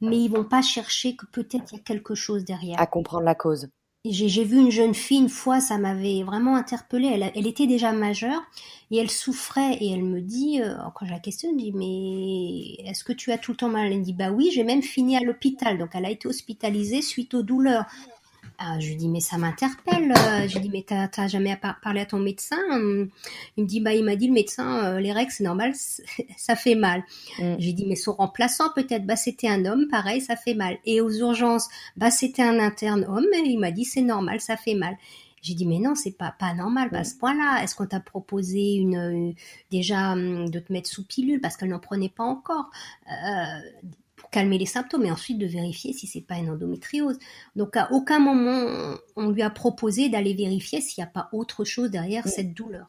mais 0.00 0.18
ils 0.18 0.30
vont 0.30 0.44
pas 0.44 0.62
chercher 0.62 1.16
que 1.16 1.26
peut-être 1.26 1.72
il 1.72 1.76
y 1.76 1.80
a 1.80 1.82
quelque 1.82 2.14
chose 2.14 2.46
derrière. 2.46 2.80
À 2.80 2.86
comprendre 2.86 3.24
la 3.24 3.34
cause. 3.34 3.68
J'ai 4.04 4.42
vu 4.42 4.58
une 4.58 4.72
jeune 4.72 4.94
fille 4.94 5.20
une 5.20 5.28
fois, 5.28 5.60
ça 5.60 5.78
m'avait 5.78 6.24
vraiment 6.24 6.56
interpellée. 6.56 7.06
Elle, 7.06 7.30
elle, 7.36 7.46
était 7.46 7.68
déjà 7.68 7.92
majeure 7.92 8.42
et 8.90 8.96
elle 8.96 9.10
souffrait 9.12 9.74
et 9.80 9.92
elle 9.92 10.02
me 10.02 10.20
dit, 10.20 10.60
euh, 10.60 10.74
quand 10.96 11.06
je 11.06 11.12
la 11.12 11.20
questionne, 11.20 11.52
je 11.52 11.66
dis 11.66 11.72
mais 11.72 12.84
est-ce 12.90 13.04
que 13.04 13.12
tu 13.12 13.30
as 13.30 13.38
tout 13.38 13.52
le 13.52 13.56
temps 13.56 13.68
mal? 13.68 13.92
Elle 13.92 14.00
me 14.00 14.04
dit 14.04 14.12
bah 14.12 14.32
oui, 14.32 14.50
j'ai 14.52 14.64
même 14.64 14.82
fini 14.82 15.16
à 15.16 15.20
l'hôpital. 15.20 15.78
Donc 15.78 15.90
elle 15.94 16.04
a 16.04 16.10
été 16.10 16.26
hospitalisée 16.26 17.00
suite 17.00 17.32
aux 17.34 17.44
douleurs. 17.44 17.84
Ah, 18.58 18.78
je 18.78 18.88
lui 18.88 18.96
dis 18.96 19.08
mais 19.08 19.20
ça 19.20 19.38
m'interpelle. 19.38 20.12
Euh, 20.12 20.48
je 20.48 20.54
lui 20.58 20.68
dis 20.68 20.70
mais 20.70 20.84
t'as 20.86 21.28
jamais 21.28 21.58
parlé 21.82 22.00
à 22.00 22.06
ton 22.06 22.18
médecin 22.18 22.56
Il 23.56 23.64
me 23.64 23.66
dit 23.66 23.80
bah 23.80 23.94
il 23.94 24.04
m'a 24.04 24.16
dit 24.16 24.28
le 24.28 24.32
médecin 24.32 24.84
euh, 24.84 25.00
les 25.00 25.12
règles 25.12 25.32
c'est 25.32 25.44
normal, 25.44 25.72
ça 26.36 26.56
fait 26.56 26.74
mal. 26.74 27.02
Mm. 27.38 27.54
J'ai 27.58 27.72
dit 27.72 27.86
mais 27.86 27.96
son 27.96 28.12
remplaçant 28.12 28.70
peut-être 28.74 29.06
bah 29.06 29.16
c'était 29.16 29.48
un 29.48 29.64
homme 29.64 29.88
pareil 29.88 30.20
ça 30.20 30.36
fait 30.36 30.54
mal. 30.54 30.78
Et 30.84 31.00
aux 31.00 31.10
urgences 31.10 31.68
bah 31.96 32.10
c'était 32.10 32.42
un 32.42 32.58
interne 32.58 33.04
homme 33.04 33.26
et 33.34 33.48
il 33.48 33.58
m'a 33.58 33.70
dit 33.70 33.84
c'est 33.84 34.02
normal 34.02 34.40
ça 34.40 34.56
fait 34.56 34.74
mal. 34.74 34.96
J'ai 35.42 35.54
dit 35.54 35.66
mais 35.66 35.78
non 35.78 35.94
c'est 35.96 36.16
pas 36.16 36.34
pas 36.38 36.54
normal 36.54 36.88
à 36.92 37.04
ce 37.04 37.16
point-là. 37.16 37.62
Est-ce 37.64 37.74
qu'on 37.74 37.86
t'a 37.86 38.00
proposé 38.00 38.74
une, 38.74 39.34
déjà 39.70 40.12
hum, 40.12 40.48
de 40.48 40.58
te 40.60 40.72
mettre 40.72 40.88
sous 40.88 41.04
pilule? 41.04 41.40
Parce 41.40 41.56
qu'elle 41.56 41.70
n'en 41.70 41.80
prenait 41.80 42.08
pas 42.08 42.24
encore 42.24 42.70
euh, 43.10 43.60
calmer 44.32 44.58
les 44.58 44.66
symptômes 44.66 45.04
et 45.04 45.12
ensuite 45.12 45.38
de 45.38 45.46
vérifier 45.46 45.92
si 45.92 46.08
c'est 46.08 46.20
pas 46.20 46.38
une 46.38 46.50
endométriose. 46.50 47.18
Donc 47.54 47.76
à 47.76 47.92
aucun 47.92 48.18
moment 48.18 48.96
on 49.14 49.30
lui 49.30 49.42
a 49.42 49.50
proposé 49.50 50.08
d'aller 50.08 50.34
vérifier 50.34 50.80
s'il 50.80 51.02
n'y 51.02 51.08
a 51.08 51.12
pas 51.12 51.28
autre 51.32 51.64
chose 51.64 51.90
derrière 51.90 52.26
cette 52.26 52.54
douleur. 52.54 52.88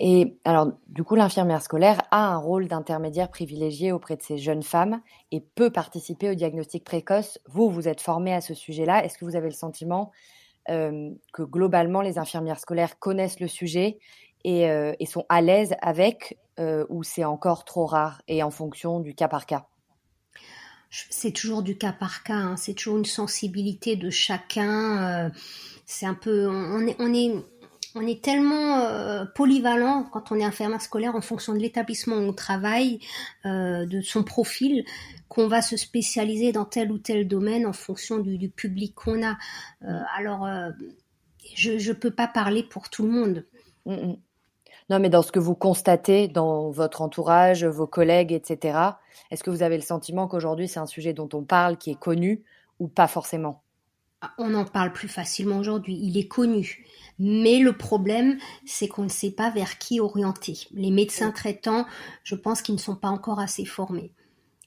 Et 0.00 0.38
alors, 0.44 0.72
du 0.88 1.04
coup, 1.04 1.14
l'infirmière 1.14 1.62
scolaire 1.62 2.02
a 2.10 2.26
un 2.32 2.36
rôle 2.36 2.66
d'intermédiaire 2.66 3.30
privilégié 3.30 3.92
auprès 3.92 4.16
de 4.16 4.22
ces 4.22 4.38
jeunes 4.38 4.64
femmes 4.64 5.00
et 5.30 5.40
peut 5.40 5.70
participer 5.70 6.30
au 6.30 6.34
diagnostic 6.34 6.82
précoce. 6.82 7.38
Vous, 7.46 7.70
vous 7.70 7.86
êtes 7.86 8.00
formé 8.00 8.34
à 8.34 8.40
ce 8.40 8.54
sujet-là. 8.54 9.04
Est-ce 9.04 9.18
que 9.18 9.24
vous 9.24 9.36
avez 9.36 9.48
le 9.48 9.54
sentiment 9.54 10.10
euh, 10.68 11.10
que 11.32 11.42
globalement, 11.42 12.00
les 12.00 12.18
infirmières 12.18 12.58
scolaires 12.58 12.98
connaissent 12.98 13.38
le 13.38 13.46
sujet 13.46 13.98
et, 14.42 14.68
euh, 14.68 14.94
sont 15.06 15.26
à 15.28 15.40
l'aise 15.40 15.74
avec, 15.80 16.38
euh, 16.58 16.84
ou 16.88 17.04
c'est 17.04 17.24
encore 17.24 17.64
trop 17.64 17.86
rare 17.86 18.22
et 18.26 18.42
en 18.42 18.50
fonction 18.50 18.98
du 18.98 19.14
cas 19.14 19.28
par 19.28 19.46
cas? 19.46 19.68
C'est 21.10 21.32
toujours 21.32 21.62
du 21.62 21.76
cas 21.76 21.92
par 21.92 22.22
cas, 22.22 22.34
hein. 22.34 22.56
c'est 22.56 22.74
toujours 22.74 22.98
une 22.98 23.04
sensibilité 23.04 23.96
de 23.96 24.10
chacun. 24.10 25.26
Euh, 25.26 25.30
c'est 25.86 26.06
un 26.06 26.14
peu, 26.14 26.48
on 26.48 26.86
est, 28.06 28.22
tellement 28.22 28.78
euh, 28.78 29.24
polyvalent 29.34 30.04
quand 30.04 30.32
on 30.32 30.36
est 30.36 30.44
infirmière 30.44 30.80
scolaire 30.80 31.14
en 31.14 31.20
fonction 31.20 31.52
de 31.52 31.58
l'établissement 31.58 32.16
où 32.16 32.20
on 32.20 32.32
travaille, 32.32 33.00
euh, 33.44 33.86
de 33.86 34.00
son 34.00 34.22
profil, 34.22 34.84
qu'on 35.28 35.48
va 35.48 35.62
se 35.62 35.76
spécialiser 35.76 36.52
dans 36.52 36.64
tel 36.64 36.90
ou 36.92 36.98
tel 36.98 37.26
domaine 37.26 37.66
en 37.66 37.72
fonction 37.72 38.18
du, 38.18 38.48
public 38.48 38.94
qu'on 38.94 39.26
a. 39.26 39.36
alors, 40.16 40.48
je 41.54 41.72
ne 41.72 41.92
peux 41.92 42.10
pas 42.10 42.28
parler 42.28 42.62
pour 42.62 42.88
tout 42.88 43.02
le 43.02 43.10
monde. 43.10 43.44
Mm, 43.86 43.94
mm. 43.94 44.16
Non, 44.90 44.98
mais 44.98 45.08
dans 45.08 45.22
ce 45.22 45.32
que 45.32 45.38
vous 45.38 45.54
constatez 45.54 46.28
dans 46.28 46.70
votre 46.70 47.00
entourage, 47.00 47.64
vos 47.64 47.86
collègues, 47.86 48.32
etc., 48.32 48.78
est-ce 49.30 49.42
que 49.42 49.50
vous 49.50 49.62
avez 49.62 49.76
le 49.76 49.82
sentiment 49.82 50.28
qu'aujourd'hui 50.28 50.68
c'est 50.68 50.80
un 50.80 50.86
sujet 50.86 51.14
dont 51.14 51.28
on 51.32 51.42
parle, 51.42 51.78
qui 51.78 51.90
est 51.90 51.98
connu, 51.98 52.42
ou 52.80 52.88
pas 52.88 53.08
forcément? 53.08 53.62
On 54.38 54.54
en 54.54 54.64
parle 54.64 54.92
plus 54.92 55.08
facilement 55.08 55.58
aujourd'hui, 55.58 55.98
il 56.00 56.16
est 56.16 56.28
connu. 56.28 56.86
Mais 57.18 57.58
le 57.58 57.76
problème, 57.76 58.38
c'est 58.66 58.88
qu'on 58.88 59.04
ne 59.04 59.08
sait 59.08 59.30
pas 59.30 59.50
vers 59.50 59.78
qui 59.78 60.00
orienter. 60.00 60.58
Les 60.72 60.90
médecins 60.90 61.30
traitants, 61.30 61.86
je 62.22 62.34
pense 62.34 62.62
qu'ils 62.62 62.74
ne 62.74 62.80
sont 62.80 62.96
pas 62.96 63.08
encore 63.08 63.38
assez 63.38 63.64
formés 63.64 64.12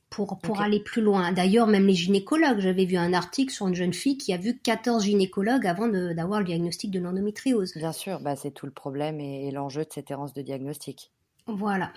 pour, 0.10 0.40
pour 0.40 0.62
aller 0.62 0.80
plus 0.80 1.02
loin. 1.02 1.32
D'ailleurs, 1.32 1.68
même 1.68 1.86
les 1.86 1.94
gynécologues, 1.94 2.60
j'avais 2.60 2.86
vu 2.86 2.98
un 2.98 3.14
article 3.14 3.54
sur 3.54 3.68
une 3.68 3.76
jeune 3.76 3.94
fille 3.94 4.18
qui 4.18 4.34
a 4.34 4.38
vu 4.38 4.58
14 4.58 5.04
gynécologues 5.04 5.68
avant 5.68 5.88
d'avoir 5.88 6.40
le 6.40 6.46
diagnostic 6.46 6.92
de 6.92 7.00
l'endométriose. 7.00 7.74
Bien 7.76 7.92
sûr, 7.92 8.20
bah, 8.22 8.36
c'est 8.36 8.52
tout 8.52 8.66
le 8.66 8.72
problème 8.72 9.20
et, 9.20 9.52
l'enjeu 9.52 9.84
de 9.84 9.90
cette 9.92 10.10
errance 10.12 10.34
de 10.34 10.42
diagnostic. 10.42 11.12
Voilà. 11.48 11.92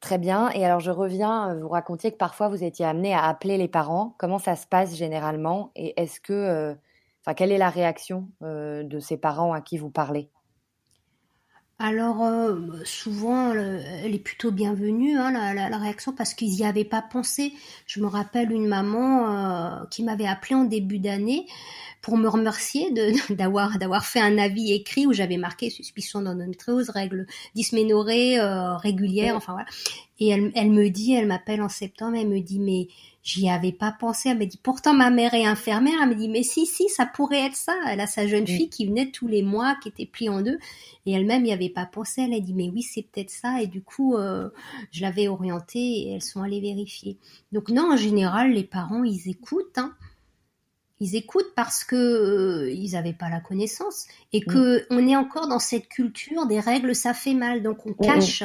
Très 0.00 0.18
bien. 0.18 0.50
Et 0.50 0.64
alors, 0.64 0.80
je 0.80 0.90
reviens, 0.90 1.50
euh, 1.50 1.60
vous 1.60 1.68
racontiez 1.68 2.12
que 2.12 2.16
parfois 2.16 2.48
vous 2.48 2.62
étiez 2.62 2.84
amené 2.84 3.14
à 3.14 3.24
appeler 3.24 3.56
les 3.58 3.68
parents. 3.68 4.14
Comment 4.18 4.38
ça 4.38 4.56
se 4.56 4.66
passe 4.66 4.94
généralement? 4.94 5.72
Et 5.74 6.00
est-ce 6.00 6.20
que, 6.20 6.32
euh, 6.32 6.74
enfin, 7.20 7.34
quelle 7.34 7.52
est 7.52 7.58
la 7.58 7.70
réaction 7.70 8.28
euh, 8.42 8.82
de 8.82 9.00
ces 9.00 9.16
parents 9.16 9.52
à 9.52 9.60
qui 9.60 9.76
vous 9.76 9.90
parlez? 9.90 10.30
Alors 11.80 12.24
euh, 12.24 12.56
souvent, 12.84 13.52
elle 13.52 14.12
est 14.12 14.18
plutôt 14.18 14.50
bienvenue, 14.50 15.16
hein, 15.16 15.30
la, 15.30 15.78
réaction, 15.78 16.12
parce 16.12 16.34
qu'ils 16.34 16.50
n'y 16.50 16.64
avaient 16.64 16.84
pas 16.84 17.02
pensé. 17.02 17.52
Je 17.86 18.00
me 18.00 18.06
rappelle 18.06 18.50
une 18.50 18.66
maman 18.66 19.30
euh, 19.30 19.84
qui 19.88 20.02
m'avait 20.02 20.26
appelé 20.26 20.56
en 20.56 20.64
début 20.64 20.98
d'année 20.98 21.46
pour 22.00 22.16
me 22.16 22.28
remercier 22.28 22.92
d'avoir 23.30 23.78
d'avoir 23.78 24.04
fait 24.04 24.20
un 24.20 24.38
avis 24.38 24.72
écrit 24.72 25.06
où 25.06 25.12
j'avais 25.12 25.36
marqué 25.36 25.70
suspicion 25.70 26.22
d'endométriose, 26.22 26.90
règles 26.90 27.26
dysménorrhées 27.54 28.40
euh, 28.40 28.76
régulières, 28.76 29.36
enfin 29.36 29.52
voilà. 29.52 29.68
Et 30.20 30.28
elle, 30.28 30.50
elle 30.56 30.70
me 30.70 30.88
dit, 30.88 31.12
elle 31.14 31.26
m'appelle 31.26 31.62
en 31.62 31.68
septembre, 31.68 32.16
elle 32.16 32.28
me 32.28 32.40
dit 32.40 32.58
mais 32.58 32.88
J'y 33.28 33.50
avais 33.50 33.72
pas 33.72 33.92
pensé. 33.92 34.30
Elle 34.30 34.38
me 34.38 34.46
dit, 34.46 34.56
pourtant 34.56 34.94
ma 34.94 35.10
mère 35.10 35.34
est 35.34 35.44
infirmière. 35.44 35.98
Elle 36.02 36.08
me 36.08 36.14
dit, 36.14 36.30
mais 36.30 36.42
si, 36.42 36.64
si, 36.64 36.88
ça 36.88 37.04
pourrait 37.04 37.44
être 37.44 37.56
ça. 37.56 37.74
Elle 37.86 38.00
a 38.00 38.06
sa 38.06 38.26
jeune 38.26 38.46
fille 38.46 38.70
qui 38.70 38.86
venait 38.86 39.10
tous 39.10 39.28
les 39.28 39.42
mois, 39.42 39.76
qui 39.82 39.90
était 39.90 40.06
pliée 40.06 40.30
en 40.30 40.40
deux. 40.40 40.58
Et 41.04 41.12
elle-même 41.12 41.42
n'y 41.42 41.52
avait 41.52 41.68
pas 41.68 41.84
pensé. 41.84 42.22
Elle 42.22 42.32
a 42.32 42.40
dit, 42.40 42.54
mais 42.54 42.70
oui, 42.70 42.82
c'est 42.82 43.02
peut-être 43.02 43.28
ça. 43.28 43.60
Et 43.60 43.66
du 43.66 43.82
coup, 43.82 44.16
euh, 44.16 44.48
je 44.92 45.02
l'avais 45.02 45.28
orientée 45.28 45.78
et 45.78 46.14
elles 46.14 46.22
sont 46.22 46.42
allées 46.42 46.62
vérifier. 46.62 47.18
Donc 47.52 47.68
non, 47.68 47.92
en 47.92 47.96
général, 47.98 48.52
les 48.52 48.64
parents, 48.64 49.04
ils 49.04 49.28
écoutent. 49.28 49.76
Hein. 49.76 49.92
Ils 51.00 51.14
écoutent 51.14 51.54
parce 51.54 51.84
que 51.84 51.96
euh, 51.96 52.72
ils 52.72 52.92
n'avaient 52.92 53.12
pas 53.12 53.28
la 53.28 53.40
connaissance 53.40 54.06
et 54.32 54.40
que 54.40 54.84
on 54.90 55.06
est 55.06 55.16
encore 55.16 55.46
dans 55.46 55.60
cette 55.60 55.88
culture 55.88 56.46
des 56.46 56.60
règles, 56.60 56.94
ça 56.94 57.14
fait 57.14 57.34
mal. 57.34 57.62
Donc 57.62 57.86
on 57.86 57.92
cache. 57.92 58.42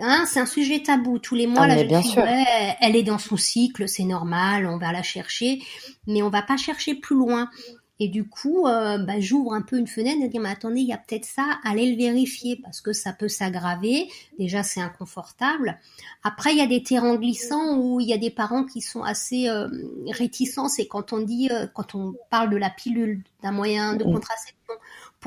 Hein, 0.00 0.24
c'est 0.26 0.38
un 0.38 0.46
sujet 0.46 0.82
tabou. 0.84 1.18
Tous 1.18 1.34
les 1.34 1.48
mois, 1.48 1.62
ah, 1.62 1.66
la 1.66 1.78
jeune 1.78 2.02
fille, 2.02 2.14
elle 2.80 2.94
est 2.94 3.02
dans 3.02 3.18
son 3.18 3.36
cycle, 3.36 3.88
c'est 3.88 4.04
normal, 4.04 4.66
on 4.66 4.78
va 4.78 4.92
la 4.92 5.02
chercher, 5.02 5.60
mais 6.06 6.22
on 6.22 6.30
va 6.30 6.42
pas 6.42 6.56
chercher 6.56 6.94
plus 6.94 7.16
loin. 7.16 7.50
Et 8.00 8.08
du 8.08 8.28
coup, 8.28 8.66
euh, 8.66 8.98
bah, 8.98 9.18
j'ouvre 9.18 9.52
un 9.54 9.62
peu 9.62 9.76
une 9.76 9.88
fenêtre 9.88 10.22
et 10.22 10.28
dire, 10.28 10.40
mais 10.40 10.50
attendez, 10.50 10.80
il 10.80 10.86
y 10.86 10.92
a 10.92 10.98
peut-être 10.98 11.24
ça, 11.24 11.58
allez 11.64 11.90
le 11.90 11.96
vérifier 11.96 12.60
parce 12.62 12.80
que 12.80 12.92
ça 12.92 13.12
peut 13.12 13.28
s'aggraver. 13.28 14.08
Déjà, 14.38 14.62
c'est 14.62 14.80
inconfortable. 14.80 15.78
Après, 16.22 16.52
il 16.52 16.58
y 16.58 16.62
a 16.62 16.66
des 16.66 16.82
terrains 16.82 17.16
glissants 17.16 17.78
où 17.78 18.00
il 18.00 18.08
y 18.08 18.12
a 18.12 18.18
des 18.18 18.30
parents 18.30 18.64
qui 18.64 18.80
sont 18.80 19.02
assez 19.02 19.48
euh, 19.48 19.68
réticents. 20.12 20.68
C'est 20.68 20.86
quand 20.86 21.12
on 21.12 21.20
dit, 21.20 21.48
euh, 21.50 21.66
quand 21.74 21.96
on 21.96 22.14
parle 22.30 22.50
de 22.50 22.56
la 22.56 22.70
pilule, 22.70 23.22
d'un 23.42 23.52
moyen 23.52 23.94
de 23.94 24.04
contraception 24.04 24.74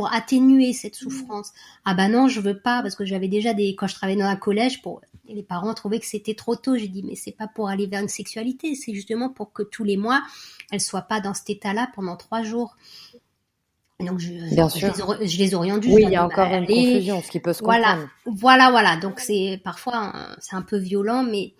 pour 0.01 0.11
atténuer 0.11 0.73
cette 0.73 0.95
souffrance. 0.95 1.51
Ah 1.85 1.93
bah 1.93 2.07
non, 2.07 2.27
je 2.27 2.41
veux 2.41 2.57
pas 2.57 2.81
parce 2.81 2.95
que 2.95 3.05
j'avais 3.05 3.27
déjà 3.27 3.53
des 3.53 3.75
quand 3.75 3.85
je 3.85 3.93
travaillais 3.93 4.19
dans 4.19 4.25
un 4.25 4.35
collège 4.35 4.81
pour 4.81 4.99
les 5.27 5.43
parents 5.43 5.75
trouvaient 5.75 5.99
que 5.99 6.07
c'était 6.07 6.33
trop 6.33 6.55
tôt. 6.55 6.75
J'ai 6.75 6.87
dit 6.87 7.03
mais 7.03 7.13
c'est 7.13 7.31
pas 7.31 7.47
pour 7.47 7.69
aller 7.69 7.85
vers 7.85 8.01
une 8.01 8.07
sexualité, 8.07 8.73
c'est 8.73 8.95
justement 8.95 9.29
pour 9.29 9.53
que 9.53 9.61
tous 9.61 9.83
les 9.83 9.97
mois 9.97 10.23
elles 10.71 10.81
soient 10.81 11.03
pas 11.03 11.21
dans 11.21 11.35
cet 11.35 11.51
état-là 11.51 11.91
pendant 11.93 12.15
trois 12.15 12.41
jours. 12.41 12.77
Donc 13.99 14.17
je, 14.17 14.31
Bien 14.55 14.69
je, 14.69 15.19
Les, 15.19 15.27
je 15.27 15.37
les 15.37 15.53
oriente 15.53 15.83
Oui, 15.85 16.01
il 16.01 16.09
y 16.09 16.15
a 16.15 16.25
encore 16.25 16.51
une 16.51 16.65
confusion, 16.65 17.21
ce 17.21 17.29
qui 17.29 17.39
peut 17.39 17.53
se 17.53 17.61
comprendre. 17.61 18.09
Voilà, 18.25 18.71
voilà, 18.71 18.71
voilà. 18.71 18.97
Donc 18.97 19.19
c'est 19.19 19.61
parfois 19.63 20.13
c'est 20.39 20.55
un 20.55 20.63
peu 20.63 20.77
violent, 20.77 21.21
mais 21.21 21.53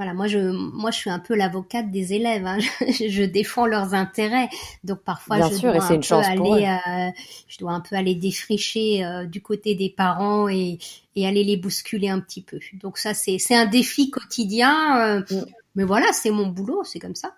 voilà, 0.00 0.14
moi 0.14 0.28
je, 0.28 0.38
moi 0.38 0.90
je 0.90 0.96
suis 0.96 1.10
un 1.10 1.18
peu 1.18 1.34
l'avocate 1.34 1.90
des 1.90 2.14
élèves. 2.14 2.46
Hein. 2.46 2.56
Je, 2.88 3.22
défends 3.22 3.66
leurs 3.66 3.92
intérêts, 3.92 4.48
donc 4.82 5.00
parfois 5.00 5.36
je 5.50 5.60
dois 5.60 5.76
un 5.76 5.98
peu 5.98 6.14
aller, 6.14 6.64
euh, 6.64 7.10
je 7.48 7.58
dois 7.58 7.72
un 7.72 7.80
peu 7.80 7.96
aller 7.96 8.14
défricher 8.14 9.04
euh, 9.04 9.26
du 9.26 9.42
côté 9.42 9.74
des 9.74 9.90
parents 9.90 10.48
et, 10.48 10.78
et 11.16 11.26
aller 11.26 11.44
les 11.44 11.58
bousculer 11.58 12.08
un 12.08 12.18
petit 12.20 12.40
peu. 12.40 12.58
Donc 12.80 12.96
ça 12.96 13.12
c'est 13.12 13.36
c'est 13.36 13.54
un 13.54 13.66
défi 13.66 14.10
quotidien, 14.10 15.18
euh, 15.18 15.20
mm. 15.30 15.44
mais 15.74 15.84
voilà, 15.84 16.06
c'est 16.14 16.30
mon 16.30 16.46
boulot, 16.46 16.82
c'est 16.82 16.98
comme 16.98 17.14
ça. 17.14 17.34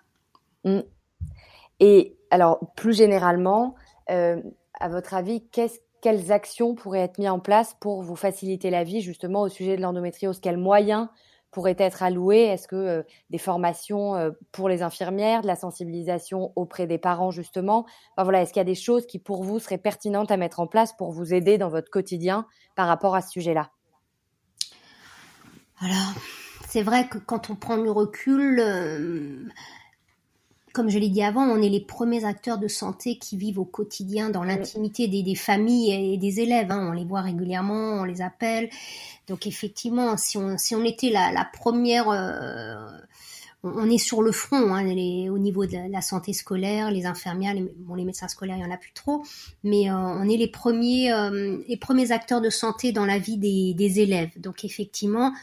Mm. 0.63 0.83
Et 1.81 2.15
alors 2.31 2.59
plus 2.77 2.95
généralement, 2.95 3.75
à 4.07 4.87
votre 4.89 5.15
avis, 5.15 5.43
qu'est-ce 5.51 5.79
quelles 5.99 6.31
actions 6.31 6.75
pourraient 6.75 7.01
être 7.01 7.17
mises 7.17 7.27
en 7.27 7.39
place 7.39 7.75
pour 7.81 8.03
vous 8.03 8.15
faciliter 8.15 8.69
la 8.69 8.85
vie 8.85 9.01
justement 9.01 9.41
au 9.41 9.49
sujet 9.49 9.75
de 9.75 9.81
l'endométriose? 9.81 10.39
Quels 10.39 10.57
moyens 10.57 11.09
pourraient 11.53 11.75
être 11.77 12.03
allouées? 12.03 12.41
Est-ce 12.41 12.67
que 12.67 12.75
euh, 12.75 13.03
des 13.29 13.37
formations 13.37 14.15
euh, 14.15 14.31
pour 14.51 14.67
les 14.67 14.81
infirmières, 14.81 15.41
de 15.41 15.47
la 15.47 15.55
sensibilisation 15.55 16.51
auprès 16.55 16.87
des 16.87 16.97
parents 16.97 17.31
justement? 17.31 17.85
Voilà, 18.17 18.41
Est-ce 18.41 18.51
qu'il 18.51 18.59
y 18.59 18.61
a 18.61 18.65
des 18.65 18.75
choses 18.75 19.05
qui 19.05 19.19
pour 19.19 19.43
vous 19.43 19.59
seraient 19.59 19.77
pertinentes 19.77 20.31
à 20.31 20.37
mettre 20.37 20.59
en 20.59 20.67
place 20.67 20.93
pour 20.93 21.11
vous 21.11 21.33
aider 21.33 21.57
dans 21.57 21.69
votre 21.69 21.89
quotidien 21.89 22.45
par 22.75 22.87
rapport 22.87 23.15
à 23.15 23.21
ce 23.21 23.29
sujet-là? 23.29 23.69
Alors, 25.79 26.13
c'est 26.67 26.83
vrai 26.83 27.07
que 27.07 27.17
quand 27.17 27.49
on 27.49 27.55
prend 27.55 27.75
le 27.75 27.91
recul, 27.91 28.59
euh, 28.59 29.47
comme 30.73 30.89
je 30.89 30.97
l'ai 30.97 31.09
dit 31.09 31.21
avant, 31.21 31.43
on 31.43 31.61
est 31.61 31.69
les 31.69 31.79
premiers 31.79 32.25
acteurs 32.25 32.57
de 32.57 32.67
santé 32.67 33.19
qui 33.19 33.37
vivent 33.37 33.59
au 33.59 33.65
quotidien 33.65 34.31
dans 34.31 34.43
l'intimité 34.43 35.07
des, 35.07 35.35
familles 35.35 36.13
et 36.13 36.17
des 36.17 36.39
élèves. 36.39 36.71
Hein. 36.71 36.87
On 36.89 36.93
les 36.93 37.05
voit 37.05 37.21
régulièrement, 37.21 38.01
on 38.01 38.03
les 38.03 38.23
appelle. 38.23 38.71
Donc 39.27 39.45
effectivement, 39.45 40.17
si 40.17 40.37
on, 40.39 40.57
si 40.57 40.75
on 40.75 40.83
était 40.83 41.11
la, 41.11 41.47
première, 41.53 42.09
euh, 42.09 42.87
on 43.61 43.87
est 43.87 43.99
sur 43.99 44.23
le 44.23 44.31
front 44.31 44.73
hein, 44.73 44.83
au 45.29 45.37
niveau 45.37 45.67
de 45.67 45.91
la 45.91 46.01
santé 46.01 46.33
scolaire, 46.33 46.89
les 46.89 47.05
infirmières, 47.05 47.53
les, 47.53 47.71
bon, 47.77 47.93
les 47.93 48.03
médecins 48.03 48.27
scolaires, 48.27 48.57
il 48.57 48.63
y 48.63 48.65
en 48.65 48.73
a 48.73 48.77
plus 48.77 48.93
trop, 48.93 49.23
mais 49.63 49.91
euh, 49.91 49.95
on 49.95 50.27
est 50.27 50.37
les 50.37 50.49
premiers, 50.49 51.13
euh, 51.13 51.59
les 51.67 51.77
premiers 51.77 52.11
acteurs 52.11 52.41
de 52.41 52.49
santé 52.49 52.91
dans 52.91 53.05
la 53.05 53.19
vie 53.19 53.37
des, 53.37 53.75
des 53.75 53.99
élèves. 53.99 54.31
Donc 54.37 54.65
effectivement, 54.65 55.33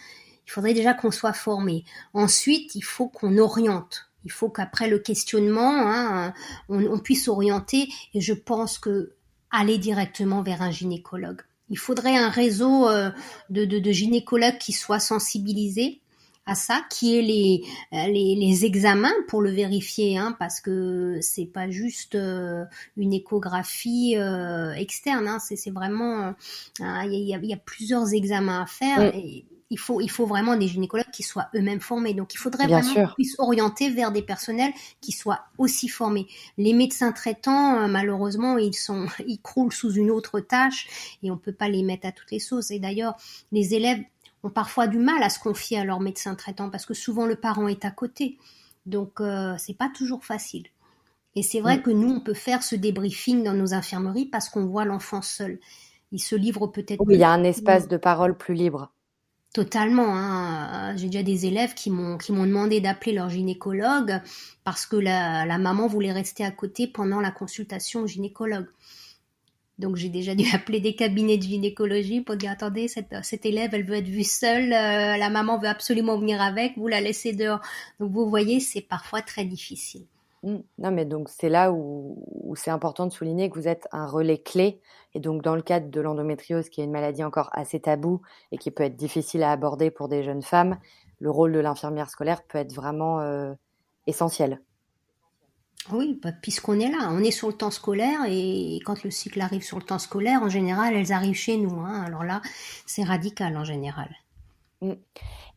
il 0.45 0.51
faudrait 0.51 0.75
déjà 0.75 0.93
qu'on 0.93 1.13
soit 1.13 1.35
formé. 1.35 1.85
Ensuite, 2.15 2.75
il 2.75 2.83
faut 2.83 3.07
qu'on 3.07 3.39
oriente 3.39 4.10
il 4.25 4.33
faut 4.33 4.49
qu'après 4.49 4.89
le 4.89 4.99
questionnement, 4.99 5.73
hein, 5.75 6.35
on, 6.69 6.99
puisse 6.99 7.29
orienter. 7.29 7.89
Et 8.15 8.21
je 8.21 8.33
pense 8.35 8.79
que 8.79 9.15
aller 9.51 9.79
directement 9.79 10.43
vers 10.43 10.63
un 10.63 10.71
gynécologue. 10.71 11.41
Il 11.71 11.79
faudrait 11.79 12.17
un 12.17 12.31
réseau 12.31 12.89
euh, 12.89 13.11
de, 13.49 13.65
de, 13.65 13.93
gynécologues 13.93 14.59
qui 14.59 14.73
soient 14.73 15.01
sensibilisés 15.01 16.01
à 16.47 16.55
ça, 16.55 16.83
qui 16.91 17.17
est 17.17 17.23
les, 17.23 17.65
les, 17.93 18.35
les, 18.35 18.65
examens 18.65 19.13
pour 19.29 19.41
le 19.41 19.51
vérifier, 19.51 20.17
hein, 20.17 20.35
parce 20.39 20.61
que 20.61 21.19
c'est 21.21 21.47
pas 21.47 21.71
juste 21.71 22.15
euh, 22.17 22.65
une 22.97 23.13
échographie 23.13 24.17
euh, 24.17 24.73
externe, 24.73 25.29
hein, 25.29 25.39
c'est 25.39 25.71
vraiment 25.71 26.35
il 26.81 27.13
y, 27.13 27.35
a, 27.35 27.39
y, 27.39 27.53
a, 27.53 27.57
plusieurs 27.57 28.13
examens 28.15 28.63
à 28.63 28.67
faire. 28.67 29.15
Et, 29.15 29.45
il 29.71 29.79
faut, 29.79 30.01
il 30.01 30.11
faut 30.11 30.27
vraiment 30.27 30.57
des 30.57 30.67
gynécologues 30.67 31.11
qui 31.13 31.23
soient 31.23 31.49
eux-mêmes 31.55 31.81
formés. 31.81 32.13
Donc, 32.13 32.35
il 32.35 32.39
faudrait 32.39 32.67
vraiment 32.67 32.93
qu'on 32.93 33.15
puisse 33.15 33.37
orienter 33.39 33.89
vers 33.89 34.11
des 34.11 34.23
personnels 34.23 34.73
qui 35.01 35.13
soient 35.13 35.45
aussi 35.59 35.89
formés. 35.89 36.27
Les 36.59 36.73
médecins 36.73 37.13
traitants, 37.13 37.79
euh, 37.79 37.87
malheureusement, 37.87 38.59
ils 38.59 38.75
sont, 38.75 39.07
ils 39.27 39.41
croulent 39.41 39.73
sous 39.73 39.93
une 39.93 40.11
autre 40.11 40.41
tâche 40.41 41.17
et 41.23 41.31
on 41.31 41.37
peut 41.37 41.53
pas 41.53 41.69
les 41.69 41.85
mettre 41.85 42.07
à 42.07 42.13
toutes 42.13 42.33
les 42.33 42.41
sauces. 42.41 42.73
Et 42.73 42.81
d'ailleurs, 42.81 43.17
les 43.53 43.75
élèves 43.75 44.01
ont 44.43 44.51
parfois 44.51 44.89
du 44.89 44.99
mal 44.99 45.23
à 45.23 45.31
se 45.31 45.39
confier 45.39 45.79
à 45.79 45.85
leur 45.85 46.01
médecin 46.01 46.35
traitant 46.35 46.69
parce 46.69 46.85
que 46.87 46.95
souvent 46.95 47.27
le 47.27 47.37
parent 47.37 47.69
est 47.69 47.85
à 47.85 47.91
côté. 47.93 48.39
Donc, 48.87 49.21
euh, 49.21 49.55
c'est 49.59 49.77
pas 49.77 49.91
toujours 49.95 50.25
facile. 50.25 50.65
Et 51.37 51.45
c'est 51.45 51.61
vrai 51.61 51.79
mm. 51.79 51.83
que 51.83 51.91
nous, 51.91 52.11
on 52.11 52.21
peut 52.21 52.35
faire 52.35 52.65
ce 52.65 52.75
débriefing 52.75 53.45
dans 53.45 53.55
nos 53.55 53.73
infirmeries 53.73 54.27
parce 54.27 54.49
qu'on 54.49 54.67
voit 54.67 54.85
l'enfant 54.85 55.23
seul. 55.23 55.61
Il 56.11 56.19
se 56.19 56.35
livre 56.35 56.67
peut-être. 56.67 57.01
Oui, 57.07 57.15
il 57.15 57.21
y 57.21 57.25
a 57.25 57.31
un 57.31 57.45
espace 57.45 57.87
de 57.87 57.97
parole 57.97 58.37
plus 58.37 58.55
libre. 58.55 58.93
Totalement. 59.53 60.17
Hein. 60.17 60.97
J'ai 60.97 61.07
déjà 61.07 61.25
des 61.25 61.47
élèves 61.47 61.75
qui 61.75 61.91
m'ont 61.91 62.17
demandé 62.17 62.81
d'appeler 62.81 63.13
leur 63.13 63.29
gynécologue 63.31 64.21
parce 64.63 64.87
que 64.87 64.97
la, 64.97 65.59
maman 65.59 65.89
voulait 65.89 66.13
rester 66.13 66.45
à 66.45 66.53
côté 66.53 66.87
pendant 66.87 67.21
la 67.21 67.33
consultation 67.33 68.03
au 68.03 68.07
gynécologue. 68.07 68.67
Donc 69.81 69.97
j'ai 69.97 70.09
déjà 70.09 70.37
dû 70.37 70.45
appeler 70.55 70.79
des 70.79 70.95
cabinets 70.95 71.37
de 71.37 71.43
gynécologie 71.43 72.21
pour 72.21 72.37
dire 72.37 72.53
attendez 72.53 72.87
cette, 72.87 73.13
cette 73.23 73.45
élève 73.47 73.71
elle 73.73 73.85
veut 73.85 73.97
être 73.97 74.09
vue 74.09 74.25
seule, 74.25 74.73
euh, 74.73 75.17
la 75.17 75.31
maman 75.31 75.59
veut 75.59 75.69
absolument 75.69 76.19
venir 76.19 76.41
avec, 76.41 76.77
vous 76.77 76.87
la 76.87 77.01
laissez 77.01 77.33
dehors. 77.33 77.61
Donc 77.99 78.13
vous 78.13 78.29
voyez 78.29 78.61
c'est 78.61 78.83
parfois 78.83 79.23
très 79.23 79.45
difficile. 79.45 80.03
Mmh. 80.43 80.57
Non, 80.79 80.91
mais 80.91 81.05
donc 81.05 81.29
c'est 81.29 81.51
là 81.51 81.71
où, 81.73 82.55
c'est 82.57 82.71
important 82.71 83.07
de 83.07 83.13
souligner 83.13 83.51
que 83.51 83.59
vous 83.59 83.69
êtes 83.69 83.87
un 83.93 84.07
relais 84.07 84.39
clé. 84.39 84.81
Et 85.15 85.21
donc 85.21 85.43
dans 85.43 85.55
le 85.55 85.63
cadre 85.63 85.91
de 85.91 86.01
l'endométriose, 86.01 86.69
qui 86.69 86.81
est 86.81 86.85
une 86.85 86.91
maladie 86.91 87.25
encore 87.25 87.51
assez 87.53 87.81
taboue 87.81 88.23
et 88.53 88.59
qui 88.59 88.71
peut 88.71 88.85
être 88.85 88.97
difficile 88.97 89.43
à 89.43 89.53
aborder 89.53 89.91
pour 89.91 90.09
des 90.09 90.23
jeunes 90.23 90.43
femmes, 90.43 90.79
le 91.19 91.31
rôle 91.31 91.53
de 91.53 91.59
l'infirmière 91.59 92.09
scolaire 92.09 92.43
peut 92.45 92.59
être 92.59 92.73
vraiment 92.73 93.21
euh, 93.21 93.53
essentiel. 94.07 94.61
Oui, 95.93 96.19
bah, 96.23 96.31
puisqu'on 96.33 96.79
est 96.79 96.91
là, 96.91 97.09
on 97.11 97.21
est 97.21 97.31
sur 97.31 97.49
le 97.49 97.55
temps 97.55 97.71
scolaire 97.71 98.21
et 98.29 98.81
quand 98.85 99.03
le 99.03 99.11
cycle 99.11 99.41
arrive 99.41 99.63
sur 99.63 99.79
le 99.79 99.85
temps 99.85 99.99
scolaire, 99.99 100.43
en 100.43 100.49
général, 100.49 100.95
elles 100.95 101.13
arrivent 101.13 101.35
chez 101.35 101.57
nous. 101.57 101.81
Hein. 101.81 102.03
Alors 102.07 102.23
là, 102.23 102.43
c'est 102.87 103.03
radical 103.03 103.57
en 103.57 103.65
général. 103.65 104.09
Mm. 104.83 104.93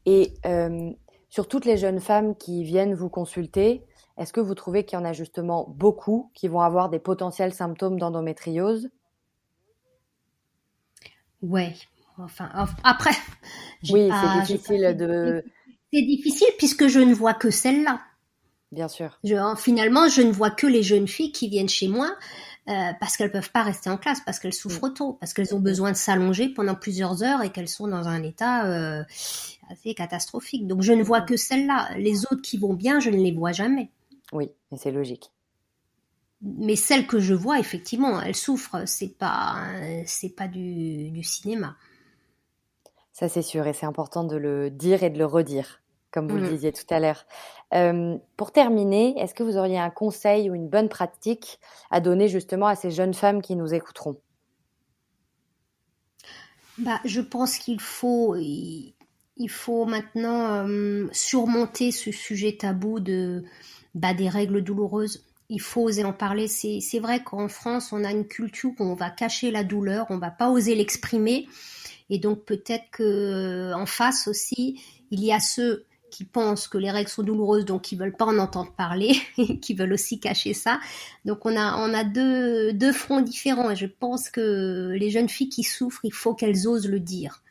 Et 0.05 0.33
euh, 0.45 0.91
sur 1.29 1.47
toutes 1.47 1.65
les 1.65 1.77
jeunes 1.77 1.99
femmes 1.99 2.35
qui 2.35 2.63
viennent 2.63 2.93
vous 2.93 3.09
consulter, 3.09 3.83
est-ce 4.17 4.33
que 4.33 4.39
vous 4.39 4.55
trouvez 4.55 4.85
qu'il 4.85 4.97
y 4.97 5.01
en 5.01 5.05
a 5.05 5.13
justement 5.13 5.67
beaucoup 5.69 6.31
qui 6.33 6.47
vont 6.47 6.61
avoir 6.61 6.89
des 6.89 6.99
potentiels 6.99 7.53
symptômes 7.53 7.99
d'endométriose? 7.99 8.89
Ouais. 11.41 11.75
Enfin, 12.17 12.49
après. 12.83 13.15
Oui, 13.89 14.09
c'est 14.09 14.41
difficile 14.41 14.95
de. 14.97 15.43
C'est 15.91 16.01
difficile 16.01 16.47
puisque 16.57 16.87
je 16.87 16.99
ne 16.99 17.13
vois 17.13 17.33
que 17.33 17.49
celle-là. 17.49 18.01
Bien 18.71 18.87
sûr. 18.87 19.19
finalement, 19.57 20.07
je 20.07 20.23
ne 20.23 20.31
vois 20.31 20.49
que 20.49 20.65
les 20.65 20.81
jeunes 20.81 21.07
filles 21.07 21.31
qui 21.31 21.47
viennent 21.47 21.69
chez 21.69 21.87
moi 21.87 22.09
euh, 22.69 22.91
parce 22.99 23.17
qu'elles 23.17 23.31
peuvent 23.31 23.51
pas 23.51 23.61
rester 23.61 23.91
en 23.91 23.97
classe, 23.97 24.21
parce 24.25 24.39
qu'elles 24.39 24.53
souffrent 24.53 24.89
mm. 24.89 24.93
trop, 24.93 25.13
parce 25.13 25.33
qu'elles 25.33 25.53
ont 25.53 25.59
besoin 25.59 25.91
de 25.91 25.97
s'allonger 25.97 26.49
pendant 26.49 26.73
plusieurs 26.73 27.21
heures 27.21 27.43
et 27.43 27.51
qu'elles 27.51 27.67
sont 27.67 27.87
dans 27.87 28.07
un 28.07 28.23
état 28.23 28.65
euh, 28.65 29.03
assez 29.69 29.93
catastrophique. 29.93 30.65
Donc, 30.65 30.81
je 30.81 30.93
ne 30.93 31.03
vois 31.03 31.21
mm. 31.21 31.25
que 31.25 31.37
celles-là. 31.37 31.89
Les 31.97 32.25
autres 32.25 32.41
qui 32.41 32.57
vont 32.57 32.73
bien, 32.73 32.99
je 32.99 33.11
ne 33.11 33.17
les 33.17 33.31
vois 33.31 33.51
jamais. 33.51 33.91
Oui, 34.33 34.51
mais 34.71 34.77
c'est 34.77 34.91
logique. 34.91 35.31
Mais 36.41 36.75
celles 36.75 37.07
que 37.07 37.19
je 37.19 37.33
vois, 37.33 37.59
effectivement, 37.59 38.21
elles 38.21 38.35
souffrent. 38.35 38.85
C'est 38.85 39.17
pas, 39.17 39.65
c'est 40.05 40.35
pas 40.35 40.47
du, 40.47 41.09
du 41.11 41.23
cinéma. 41.23 41.77
Ça, 43.13 43.29
c'est 43.29 43.41
sûr, 43.41 43.65
et 43.67 43.73
c'est 43.73 43.85
important 43.85 44.23
de 44.25 44.35
le 44.35 44.69
dire 44.69 45.03
et 45.03 45.09
de 45.09 45.17
le 45.17 45.25
redire 45.25 45.83
comme 46.13 46.29
vous 46.29 46.37
le 46.37 46.43
mmh. 46.43 46.49
disiez 46.49 46.71
tout 46.71 46.85
à 46.91 46.99
l'heure. 46.99 47.25
Euh, 47.73 48.17
pour 48.37 48.51
terminer, 48.51 49.19
est-ce 49.19 49.33
que 49.33 49.41
vous 49.41 49.57
auriez 49.57 49.79
un 49.79 49.89
conseil 49.89 50.49
ou 50.49 50.53
une 50.53 50.69
bonne 50.69 50.87
pratique 50.87 51.59
à 51.89 51.99
donner 51.99 52.27
justement 52.27 52.67
à 52.67 52.75
ces 52.75 52.91
jeunes 52.91 53.15
femmes 53.15 53.41
qui 53.41 53.55
nous 53.55 53.73
écouteront? 53.73 54.17
Bah, 56.77 56.99
Je 57.03 57.19
pense 57.19 57.57
qu'il 57.57 57.81
faut, 57.81 58.35
il 58.35 59.49
faut 59.49 59.85
maintenant 59.85 60.67
euh, 60.67 61.07
surmonter 61.11 61.91
ce 61.91 62.11
sujet 62.11 62.57
tabou 62.57 62.99
de, 62.99 63.43
bah, 63.93 64.13
des 64.13 64.29
règles 64.29 64.61
douloureuses. 64.61 65.23
Il 65.49 65.61
faut 65.61 65.81
oser 65.81 66.03
en 66.03 66.13
parler. 66.13 66.47
C'est 66.47 66.99
vrai 66.99 67.23
qu'en 67.23 67.47
France, 67.47 67.91
on 67.91 68.03
a 68.03 68.11
une 68.11 68.27
culture 68.27 68.71
où 68.79 68.83
on 68.83 68.95
va 68.95 69.09
cacher 69.09 69.51
la 69.51 69.63
douleur, 69.63 70.07
on 70.09 70.17
va 70.17 70.31
pas 70.31 70.49
oser 70.49 70.75
l'exprimer. 70.75 71.47
Et 72.09 72.17
donc 72.17 72.45
peut-être 72.45 72.89
que 72.91 73.73
en 73.73 73.85
face 73.85 74.27
aussi, 74.27 74.81
il 75.11 75.23
y 75.23 75.31
a 75.31 75.39
ceux 75.39 75.85
qui 76.09 76.25
pensent 76.25 76.67
que 76.67 76.77
les 76.77 76.91
règles 76.91 77.09
sont 77.09 77.23
douloureuses, 77.23 77.65
donc 77.65 77.81
qui 77.83 77.95
veulent 77.95 78.15
pas 78.15 78.25
en 78.25 78.37
entendre 78.37 78.71
parler, 78.71 79.15
qui 79.61 79.73
veulent 79.73 79.93
aussi 79.93 80.19
cacher 80.19 80.53
ça. 80.53 80.79
Donc 81.25 81.45
on 81.45 81.55
a 81.55 81.77
on 81.77 81.93
a 81.93 82.03
deux 82.03 82.73
deux 82.73 82.93
fronts 82.93 83.21
différents 83.21 83.71
et 83.71 83.75
je 83.75 83.87
pense 83.87 84.29
que 84.29 84.93
les 84.95 85.09
jeunes 85.09 85.29
filles 85.29 85.49
qui 85.49 85.63
souffrent, 85.63 86.01
il 86.03 86.13
faut 86.13 86.33
qu'elles 86.33 86.67
osent 86.67 86.87
le 86.87 86.99
dire, 86.99 87.42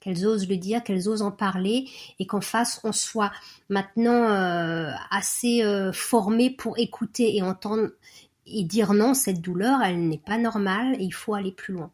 qu'elles 0.00 0.26
osent 0.26 0.48
le 0.48 0.56
dire, 0.56 0.82
qu'elles 0.82 1.08
osent 1.08 1.22
en 1.22 1.30
parler 1.30 1.88
et 2.18 2.26
qu'en 2.26 2.40
face 2.40 2.80
on 2.84 2.92
soit 2.92 3.32
maintenant 3.68 4.28
euh, 4.30 4.90
assez 5.10 5.62
euh, 5.62 5.92
formé 5.92 6.50
pour 6.50 6.78
écouter 6.78 7.36
et 7.36 7.42
entendre 7.42 7.90
et 8.46 8.64
dire 8.64 8.94
non, 8.94 9.14
cette 9.14 9.40
douleur, 9.40 9.82
elle 9.82 10.08
n'est 10.08 10.18
pas 10.18 10.38
normale 10.38 10.94
et 10.98 11.04
il 11.04 11.14
faut 11.14 11.34
aller 11.34 11.52
plus 11.52 11.74
loin 11.74 11.90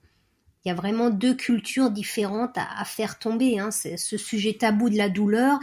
il 0.67 0.71
y 0.71 0.73
a 0.73 0.75
vraiment 0.75 1.11
deux 1.11 1.35
cultures 1.35 1.93
différentes 1.93 2.59
à, 2.59 2.85
faire 2.85 3.21
tomber. 3.21 3.61
Hein. 3.61 3.71
ce 3.71 4.17
sujet 4.17 4.55
tabou 4.55 4.91
de 4.91 4.97
la 4.97 5.09
douleur 5.09 5.61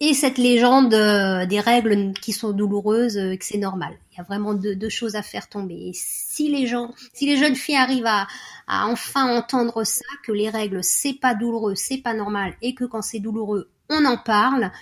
et 0.00 0.12
cette 0.12 0.38
légende 0.38 0.92
euh, 0.92 1.46
des 1.46 1.60
règles 1.60 2.12
qui 2.14 2.32
sont 2.32 2.52
douloureuses, 2.52 3.16
euh, 3.16 3.36
que 3.36 3.44
c'est 3.44 3.58
normal. 3.58 3.96
Il 4.12 4.18
y 4.18 4.20
a 4.20 4.24
vraiment 4.24 4.54
deux, 4.54 4.88
choses 4.88 5.14
à 5.14 5.22
faire 5.22 5.48
tomber. 5.48 5.88
Et 5.88 5.92
si 5.94 6.50
les 6.50 6.66
gens, 6.66 6.92
si 7.12 7.26
les 7.26 7.36
jeunes 7.36 7.54
filles 7.54 7.76
arrivent 7.76 8.06
à, 8.06 8.26
enfin 8.66 9.36
entendre 9.36 9.84
ça, 9.84 10.04
que 10.24 10.32
les 10.32 10.50
règles 10.50 10.82
c'est 10.82 11.14
pas 11.14 11.34
douloureux, 11.34 11.74
c'est 11.74 11.98
pas 11.98 12.14
normal, 12.14 12.54
et 12.60 12.74
que 12.74 12.84
quand 12.84 13.02
c'est 13.02 13.20
douloureux, 13.20 13.70
on 13.88 14.04
en 14.04 14.16
parle, 14.16 14.72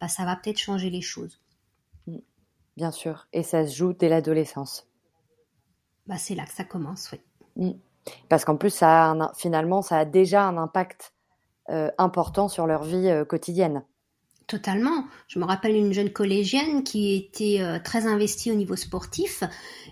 bah 0.00 0.08
ça 0.08 0.24
va 0.24 0.36
peut-être 0.36 0.58
changer 0.58 0.90
les 0.90 1.02
choses. 1.02 1.40
Bien 2.76 2.90
sûr, 2.90 3.28
et 3.32 3.42
ça 3.42 3.66
se 3.66 3.74
joue 3.74 3.92
dès 3.92 4.08
l'adolescence. 4.08 4.86
Bah 6.06 6.16
c'est 6.18 6.34
là 6.34 6.44
que 6.44 6.52
ça 6.52 6.64
commence, 6.64 7.12
oui. 7.12 7.20
Mm. 7.56 7.78
Parce 8.28 8.44
qu'en 8.44 8.56
plus, 8.56 8.70
ça 8.70 9.32
finalement, 9.36 9.80
ça 9.80 9.98
a 9.98 10.04
déjà 10.04 10.44
un 10.44 10.58
impact 10.58 11.14
euh, 11.70 11.90
important 11.96 12.48
sur 12.48 12.66
leur 12.66 12.84
vie 12.84 13.10
quotidienne. 13.26 13.82
Totalement. 14.46 15.06
Je 15.26 15.38
me 15.38 15.46
rappelle 15.46 15.74
une 15.74 15.94
jeune 15.94 16.10
collégienne 16.10 16.84
qui 16.84 17.14
était 17.14 17.62
euh, 17.62 17.78
très 17.82 18.06
investie 18.06 18.50
au 18.50 18.54
niveau 18.54 18.76
sportif 18.76 19.42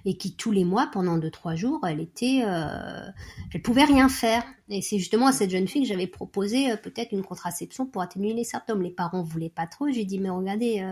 et 0.04 0.18
qui 0.18 0.36
tous 0.36 0.50
les 0.50 0.66
mois, 0.66 0.90
pendant 0.92 1.16
deux 1.16 1.30
trois 1.30 1.54
jours, 1.54 1.80
elle 1.88 2.00
était, 2.00 2.42
euh, 2.44 3.06
elle 3.54 3.62
pouvait 3.62 3.84
rien 3.84 4.10
faire. 4.10 4.44
Et 4.68 4.82
c'est 4.82 4.98
justement 4.98 5.28
à 5.28 5.32
cette 5.32 5.50
jeune 5.50 5.66
fille 5.66 5.82
que 5.82 5.88
j'avais 5.88 6.06
proposé 6.06 6.70
euh, 6.70 6.76
peut-être 6.76 7.12
une 7.12 7.22
contraception 7.22 7.86
pour 7.86 8.02
atténuer 8.02 8.34
les 8.34 8.44
symptômes. 8.44 8.82
Les 8.82 8.90
parents 8.90 9.22
voulaient 9.22 9.48
pas 9.48 9.66
trop. 9.66 9.90
J'ai 9.90 10.04
dit 10.04 10.18
mais 10.18 10.28
regardez, 10.28 10.86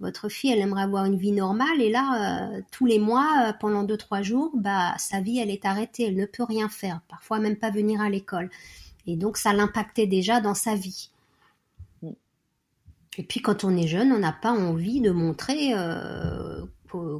votre 0.00 0.30
fille, 0.30 0.52
elle 0.52 0.60
aimerait 0.60 0.84
avoir 0.84 1.04
une 1.04 1.18
vie 1.18 1.32
normale 1.32 1.82
et 1.82 1.90
là, 1.90 2.52
tous 2.70 2.86
les 2.86 2.98
mois, 2.98 3.54
pendant 3.60 3.82
deux 3.82 3.98
trois 3.98 4.22
jours, 4.22 4.50
bah 4.54 4.94
sa 4.96 5.20
vie, 5.20 5.38
elle 5.38 5.50
est 5.50 5.66
arrêtée. 5.66 6.04
Elle 6.04 6.16
ne 6.16 6.26
peut 6.26 6.44
rien 6.44 6.70
faire. 6.70 7.02
Parfois 7.08 7.38
même 7.38 7.56
pas 7.56 7.70
venir 7.70 8.00
à 8.00 8.08
l'école. 8.08 8.48
Et 9.06 9.16
donc 9.16 9.36
ça 9.36 9.52
l'impactait 9.52 10.06
déjà 10.06 10.40
dans 10.40 10.54
sa 10.54 10.74
vie. 10.74 11.10
Et 13.18 13.22
puis 13.22 13.40
quand 13.40 13.64
on 13.64 13.76
est 13.76 13.86
jeune, 13.86 14.12
on 14.12 14.18
n'a 14.18 14.32
pas 14.32 14.52
envie 14.52 15.00
de 15.00 15.10
montrer 15.10 15.72
euh, 15.74 16.64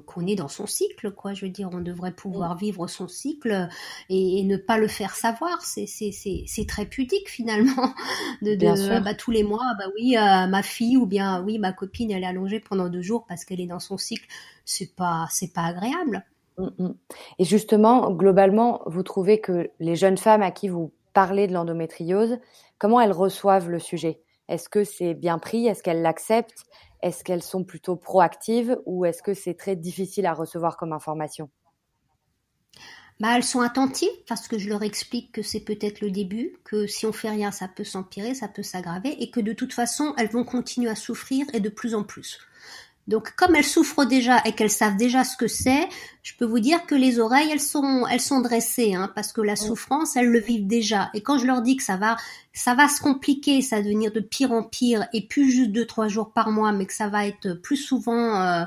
qu'on 0.06 0.26
est 0.26 0.36
dans 0.36 0.48
son 0.48 0.66
cycle, 0.66 1.10
quoi. 1.10 1.34
Je 1.34 1.44
veux 1.44 1.50
dire, 1.50 1.68
on 1.72 1.80
devrait 1.80 2.12
pouvoir 2.12 2.56
vivre 2.56 2.86
son 2.86 3.08
cycle 3.08 3.68
et, 4.08 4.42
ne 4.44 4.56
pas 4.56 4.78
le 4.78 4.88
faire 4.88 5.14
savoir. 5.14 5.62
C'est 5.62 6.66
très 6.68 6.86
pudique 6.86 7.28
finalement 7.28 7.92
de, 8.42 8.54
de 8.54 9.00
bah, 9.00 9.14
tous 9.14 9.30
les 9.30 9.42
mois, 9.42 9.74
bah 9.78 9.86
oui, 9.96 10.16
euh, 10.16 10.46
ma 10.46 10.62
fille 10.62 10.96
ou 10.96 11.06
bien 11.06 11.42
oui, 11.42 11.58
ma 11.58 11.72
copine, 11.72 12.10
elle 12.10 12.22
est 12.22 12.26
allongée 12.26 12.60
pendant 12.60 12.88
deux 12.88 13.02
jours 13.02 13.24
parce 13.26 13.44
qu'elle 13.44 13.60
est 13.60 13.66
dans 13.66 13.80
son 13.80 13.98
cycle. 13.98 14.26
C'est 14.64 14.94
pas 14.94 15.26
c'est 15.30 15.52
pas 15.52 15.64
agréable. 15.64 16.24
Mmh, 16.58 16.68
mmh. 16.78 16.94
Et 17.40 17.44
justement, 17.44 18.10
globalement, 18.12 18.82
vous 18.86 19.02
trouvez 19.02 19.40
que 19.40 19.70
les 19.80 19.96
jeunes 19.96 20.18
femmes 20.18 20.42
à 20.42 20.50
qui 20.50 20.68
vous 20.68 20.92
parlez 21.12 21.46
de 21.46 21.52
l'endométriose, 21.52 22.38
comment 22.78 23.00
elles 23.00 23.12
reçoivent 23.12 23.70
le 23.70 23.78
sujet? 23.78 24.20
Est-ce 24.48 24.68
que 24.68 24.84
c'est 24.84 25.14
bien 25.14 25.38
pris? 25.38 25.66
Est-ce 25.66 25.82
qu'elles 25.82 26.02
l'acceptent? 26.02 26.64
Est-ce 27.02 27.24
qu'elles 27.24 27.42
sont 27.42 27.64
plutôt 27.64 27.96
proactives 27.96 28.78
ou 28.86 29.04
est-ce 29.04 29.22
que 29.22 29.34
c'est 29.34 29.54
très 29.54 29.76
difficile 29.76 30.26
à 30.26 30.34
recevoir 30.34 30.76
comme 30.76 30.92
information? 30.92 31.50
Bah, 33.20 33.36
elles 33.36 33.44
sont 33.44 33.60
attentives 33.60 34.08
parce 34.26 34.48
que 34.48 34.58
je 34.58 34.68
leur 34.68 34.82
explique 34.82 35.30
que 35.30 35.42
c'est 35.42 35.60
peut-être 35.60 36.00
le 36.00 36.10
début, 36.10 36.56
que 36.64 36.86
si 36.86 37.06
on 37.06 37.12
fait 37.12 37.30
rien, 37.30 37.52
ça 37.52 37.68
peut 37.68 37.84
s'empirer, 37.84 38.34
ça 38.34 38.48
peut 38.48 38.64
s'aggraver 38.64 39.22
et 39.22 39.30
que 39.30 39.40
de 39.40 39.52
toute 39.52 39.72
façon, 39.72 40.14
elles 40.18 40.30
vont 40.30 40.44
continuer 40.44 40.90
à 40.90 40.96
souffrir 40.96 41.46
et 41.52 41.60
de 41.60 41.68
plus 41.68 41.94
en 41.94 42.02
plus. 42.02 42.40
Donc, 43.06 43.34
comme 43.36 43.54
elles 43.54 43.64
souffrent 43.64 44.06
déjà 44.06 44.40
et 44.46 44.52
qu'elles 44.52 44.70
savent 44.70 44.96
déjà 44.96 45.24
ce 45.24 45.36
que 45.36 45.46
c'est, 45.46 45.88
je 46.22 46.32
peux 46.38 46.46
vous 46.46 46.60
dire 46.60 46.86
que 46.86 46.94
les 46.94 47.20
oreilles, 47.20 47.50
elles 47.52 47.60
sont, 47.60 48.06
elles 48.10 48.20
sont 48.20 48.40
dressées, 48.40 48.94
hein, 48.94 49.12
parce 49.14 49.32
que 49.32 49.42
la 49.42 49.56
souffrance, 49.56 50.16
elles 50.16 50.30
le 50.30 50.40
vivent 50.40 50.66
déjà. 50.66 51.10
Et 51.12 51.20
quand 51.20 51.38
je 51.38 51.46
leur 51.46 51.60
dis 51.60 51.76
que 51.76 51.82
ça 51.82 51.96
va, 51.96 52.16
ça 52.54 52.74
va 52.74 52.88
se 52.88 53.02
compliquer, 53.02 53.60
ça 53.60 53.76
va 53.76 53.82
devenir 53.82 54.10
de 54.10 54.20
pire 54.20 54.52
en 54.52 54.62
pire, 54.62 55.06
et 55.12 55.26
plus 55.26 55.50
juste 55.50 55.70
deux 55.70 55.86
trois 55.86 56.08
jours 56.08 56.32
par 56.32 56.50
mois, 56.50 56.72
mais 56.72 56.86
que 56.86 56.94
ça 56.94 57.08
va 57.08 57.26
être 57.26 57.52
plus 57.52 57.76
souvent 57.76 58.40
euh, 58.40 58.64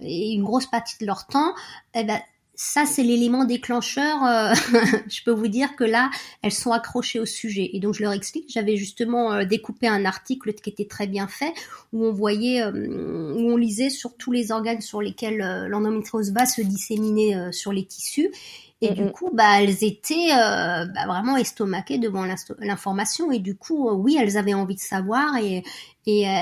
et 0.00 0.32
une 0.32 0.44
grosse 0.44 0.66
partie 0.66 0.96
de 1.00 1.06
leur 1.06 1.26
temps, 1.26 1.54
eh 1.94 2.04
ben 2.04 2.20
ça, 2.60 2.86
c'est 2.86 3.04
l'élément 3.04 3.44
déclencheur. 3.44 4.24
Euh, 4.24 4.52
je 5.08 5.22
peux 5.22 5.30
vous 5.30 5.46
dire 5.46 5.76
que 5.76 5.84
là, 5.84 6.10
elles 6.42 6.52
sont 6.52 6.72
accrochées 6.72 7.20
au 7.20 7.24
sujet. 7.24 7.70
Et 7.72 7.78
donc, 7.78 7.94
je 7.94 8.02
leur 8.02 8.12
explique. 8.12 8.50
J'avais 8.52 8.76
justement 8.76 9.32
euh, 9.32 9.44
découpé 9.44 9.86
un 9.86 10.04
article 10.04 10.52
qui 10.54 10.68
était 10.68 10.86
très 10.86 11.06
bien 11.06 11.28
fait, 11.28 11.54
où 11.92 12.04
on 12.04 12.12
voyait, 12.12 12.60
euh, 12.60 13.32
où 13.32 13.52
on 13.52 13.56
lisait 13.56 13.90
sur 13.90 14.16
tous 14.16 14.32
les 14.32 14.50
organes 14.50 14.80
sur 14.80 15.00
lesquels 15.00 15.38
l'endométriose 15.68 16.32
va 16.32 16.46
se 16.46 16.60
disséminer 16.60 17.52
sur 17.52 17.72
les 17.72 17.84
tissus. 17.84 18.28
Et 18.80 18.90
du 18.94 19.10
coup, 19.10 19.30
bah, 19.32 19.60
elles 19.60 19.82
étaient 19.82 20.28
bah, 20.30 21.06
vraiment 21.06 21.36
estomaquées 21.36 21.98
devant 21.98 22.24
l'information. 22.60 23.32
Et 23.32 23.40
du 23.40 23.56
coup, 23.56 23.90
oui, 23.90 24.16
elles 24.20 24.36
avaient 24.36 24.54
envie 24.54 24.76
de 24.76 24.80
savoir. 24.80 25.36
Et, 25.36 25.64
et 26.08 26.26
euh, 26.26 26.32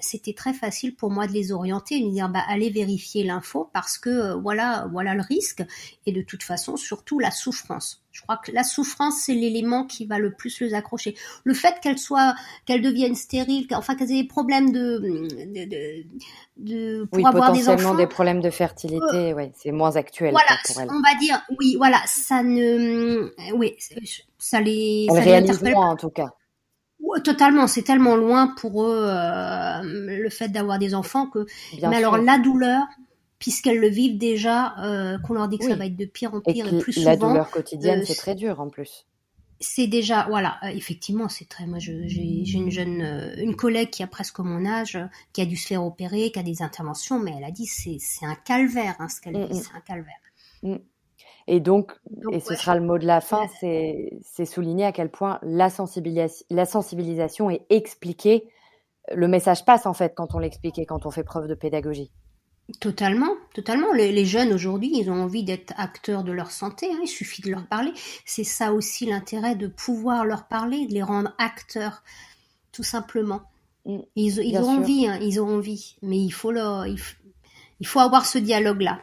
c'était 0.00 0.34
très 0.34 0.54
facile 0.54 0.94
pour 0.94 1.10
moi 1.10 1.26
de 1.26 1.32
les 1.32 1.50
orienter, 1.50 2.00
de 2.00 2.08
dire 2.10 2.28
bah 2.28 2.44
allez 2.46 2.70
vérifier 2.70 3.24
l'info 3.24 3.68
parce 3.72 3.98
que 3.98 4.08
euh, 4.08 4.36
voilà 4.36 4.86
voilà 4.92 5.16
le 5.16 5.22
risque 5.22 5.64
et 6.06 6.12
de 6.12 6.22
toute 6.22 6.44
façon 6.44 6.76
surtout 6.76 7.18
la 7.18 7.32
souffrance. 7.32 8.05
Je 8.16 8.22
crois 8.22 8.38
que 8.38 8.50
la 8.50 8.64
souffrance 8.64 9.16
c'est 9.26 9.34
l'élément 9.34 9.84
qui 9.84 10.06
va 10.06 10.18
le 10.18 10.32
plus 10.32 10.58
les 10.60 10.72
accrocher. 10.72 11.14
Le 11.44 11.52
fait 11.52 11.80
qu'elles 11.82 11.98
soient 11.98 12.34
qu'elles 12.64 12.80
deviennent 12.80 13.14
stériles, 13.14 13.66
enfin 13.72 13.94
qu'elles 13.94 14.10
aient 14.12 14.22
des 14.22 14.28
problèmes 14.28 14.72
de 14.72 14.98
de, 15.44 16.04
de, 16.56 17.04
pour 17.04 17.18
oui, 17.18 17.26
avoir 17.26 17.52
des 17.52 17.68
enfants, 17.68 17.94
des 17.94 18.06
problèmes 18.06 18.40
de 18.40 18.48
fertilité, 18.48 19.32
euh, 19.32 19.34
ouais, 19.34 19.52
c'est 19.54 19.70
moins 19.70 19.96
actuel 19.96 20.30
voilà, 20.30 20.56
pour 20.64 20.80
elles. 20.80 20.88
On 20.90 21.02
va 21.02 21.18
dire 21.20 21.42
oui, 21.60 21.74
voilà, 21.76 21.98
ça 22.06 22.42
ne 22.42 23.30
oui, 23.54 23.76
ça 24.38 24.60
les 24.62 25.08
elles 25.10 25.22
réalisent 25.22 25.62
moins 25.62 25.90
en 25.90 25.96
tout 25.96 26.10
cas 26.10 26.32
totalement, 27.22 27.66
c'est 27.66 27.82
tellement 27.82 28.16
loin 28.16 28.48
pour 28.58 28.84
eux 28.84 29.06
euh, 29.08 29.80
le 29.82 30.30
fait 30.30 30.48
d'avoir 30.48 30.78
des 30.78 30.94
enfants 30.94 31.26
que. 31.26 31.46
mais 31.82 31.96
alors 31.96 32.18
la 32.18 32.38
douleur, 32.38 32.84
puisqu'elles 33.38 33.78
le 33.78 33.88
vivent 33.88 34.18
déjà, 34.18 34.74
euh, 34.78 35.18
qu'on 35.18 35.34
leur 35.34 35.48
dit 35.48 35.58
que 35.58 35.66
ça 35.66 35.76
va 35.76 35.86
être 35.86 35.96
de 35.96 36.04
pire 36.04 36.34
en 36.34 36.40
pire 36.40 36.72
et, 36.72 36.78
plus 36.78 36.92
souvent. 36.92 37.10
La 37.10 37.16
douleur 37.16 37.50
quotidienne, 37.50 38.04
c'est 38.04 38.14
très 38.14 38.34
dur 38.34 38.60
en 38.60 38.68
plus 38.68 39.06
c'est 39.58 39.86
déjà 39.86 40.26
voilà 40.28 40.58
effectivement 40.64 41.30
c'est 41.30 41.48
très 41.48 41.66
moi 41.66 41.78
j'ai 41.78 42.52
une 42.52 42.70
jeune 42.70 43.00
une 43.38 43.56
collègue 43.56 43.88
qui 43.88 44.02
a 44.02 44.06
presque 44.06 44.38
mon 44.40 44.66
âge 44.66 44.98
qui 45.32 45.40
a 45.40 45.46
dû 45.46 45.56
se 45.56 45.66
faire 45.66 45.82
opérer 45.82 46.30
qui 46.30 46.38
a 46.38 46.42
des 46.42 46.60
interventions 46.60 47.18
mais 47.18 47.32
elle 47.38 47.44
a 47.44 47.50
dit 47.50 47.64
c'est 47.64 47.96
c'est 47.98 48.26
un 48.26 48.34
calvaire 48.34 48.96
hein, 48.98 49.08
ce 49.08 49.18
qu'elle 49.18 49.34
mm, 49.34 49.48
dit 49.48 49.58
c'est 49.58 49.74
un 49.74 49.80
calvaire. 49.80 50.20
Et 51.48 51.60
donc, 51.60 51.92
et 52.32 52.40
ce 52.40 52.54
sera 52.54 52.74
le 52.74 52.84
mot 52.84 52.98
de 52.98 53.06
la 53.06 53.20
fin, 53.20 53.46
c'est 53.60 54.44
souligner 54.44 54.84
à 54.84 54.92
quel 54.92 55.10
point 55.10 55.38
la, 55.42 55.68
la 56.50 56.66
sensibilisation 56.66 57.50
est 57.50 57.64
expliquée. 57.70 58.48
Le 59.14 59.28
message 59.28 59.64
passe 59.64 59.86
en 59.86 59.94
fait 59.94 60.14
quand 60.16 60.34
on 60.34 60.40
l'explique 60.40 60.78
et 60.78 60.86
quand 60.86 61.06
on 61.06 61.10
fait 61.10 61.22
preuve 61.22 61.46
de 61.46 61.54
pédagogie. 61.54 62.10
Totalement, 62.80 63.30
totalement. 63.54 63.92
Les, 63.92 64.24
jeunes 64.24 64.52
aujourd'hui, 64.52 64.90
ils 64.92 65.08
ont 65.08 65.22
envie 65.22 65.44
d'être 65.44 65.72
acteurs 65.76 66.24
de 66.24 66.32
leur 66.32 66.50
santé. 66.50 66.88
Hein, 66.90 66.98
il 67.02 67.08
suffit 67.08 67.42
de 67.42 67.50
leur 67.50 67.66
parler. 67.66 67.92
C'est 68.24 68.44
ça 68.44 68.72
aussi 68.72 69.06
l'intérêt 69.06 69.54
de 69.54 69.68
pouvoir 69.68 70.24
leur 70.24 70.48
parler, 70.48 70.86
de 70.86 70.92
les 70.92 71.02
rendre 71.02 71.32
acteurs, 71.38 72.02
tout 72.72 72.82
simplement. 72.82 73.42
Mm, 73.84 73.98
ils, 74.16 74.38
ils 74.38 74.58
ont 74.58 74.80
envie, 74.80 75.06
hein, 75.06 75.18
ils 75.22 75.40
ont 75.40 75.48
envie, 75.48 75.96
mais 76.02 76.18
il 76.18 76.32
faut 76.32 76.50
leur, 76.50 76.86
il 76.86 77.86
faut 77.86 78.00
avoir 78.00 78.26
ce 78.26 78.38
dialogue-là. 78.38 79.00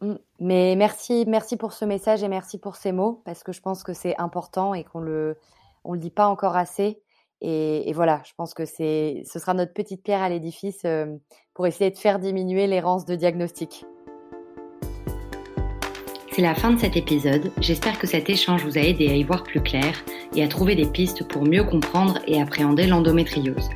Mm. 0.00 0.14
Mais 0.40 0.74
merci, 0.74 1.24
merci 1.28 1.56
pour 1.56 1.72
ce 1.72 1.84
message 1.84 2.24
et 2.24 2.28
merci 2.28 2.58
pour 2.58 2.74
ces 2.74 2.90
mots 2.90 3.22
parce 3.24 3.44
que 3.44 3.52
je 3.52 3.60
pense 3.60 3.84
que 3.84 3.94
c'est 3.94 4.16
important 4.18 4.74
et 4.74 4.82
qu'on 4.82 5.00
le, 5.00 5.38
on 5.84 5.92
le 5.92 6.00
dit 6.00 6.10
pas 6.10 6.26
encore 6.26 6.56
assez. 6.56 7.00
Et, 7.46 7.92
voilà, 7.92 8.22
je 8.24 8.32
pense 8.38 8.54
que 8.54 8.64
ce 8.64 9.22
sera 9.26 9.52
notre 9.52 9.74
petite 9.74 10.02
pierre 10.02 10.22
à 10.22 10.30
l'édifice 10.30 10.80
euh, 10.86 11.04
pour 11.52 11.66
essayer 11.66 11.90
de 11.90 11.98
faire 11.98 12.18
diminuer 12.18 12.66
l'errance 12.66 13.04
de 13.04 13.16
diagnostic. 13.16 13.84
C'est 16.32 16.40
la 16.40 16.54
fin 16.54 16.72
de 16.72 16.80
cet 16.80 16.96
épisode. 16.96 17.52
J'espère 17.60 17.98
que 17.98 18.06
cet 18.06 18.30
échange 18.30 18.64
vous 18.64 18.78
a 18.78 18.80
aidé 18.80 19.08
à 19.08 19.14
y 19.14 19.22
voir 19.22 19.44
plus 19.44 19.60
clair 19.60 19.94
et 20.34 20.42
à 20.42 20.48
trouver 20.48 20.74
des 20.74 20.86
pistes 20.86 21.28
pour 21.28 21.44
mieux 21.44 21.64
comprendre 21.64 22.18
et 22.26 22.40
appréhender 22.40 22.86
l'endométriose. 22.86 23.68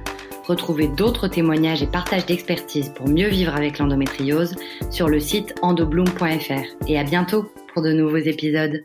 Retrouvez 0.47 0.89
d'autres 0.89 1.29
témoignages 1.29 1.83
et 1.83 1.87
partages 1.87 2.25
d'expertise 2.25 2.89
pour 2.95 3.07
mieux 3.07 3.29
vivre 3.29 3.55
avec 3.55 3.79
l'endométriose 3.79 4.57
sur 4.91 5.09
le 5.09 5.21
site 5.21 5.55
endobloom.fr. 5.61 6.87
Et 6.89 6.99
à 6.99 7.05
bientôt 7.05 7.53
pour 7.75 7.83
de 7.83 7.93
nouveaux 7.93 8.17
épisodes. 8.17 8.81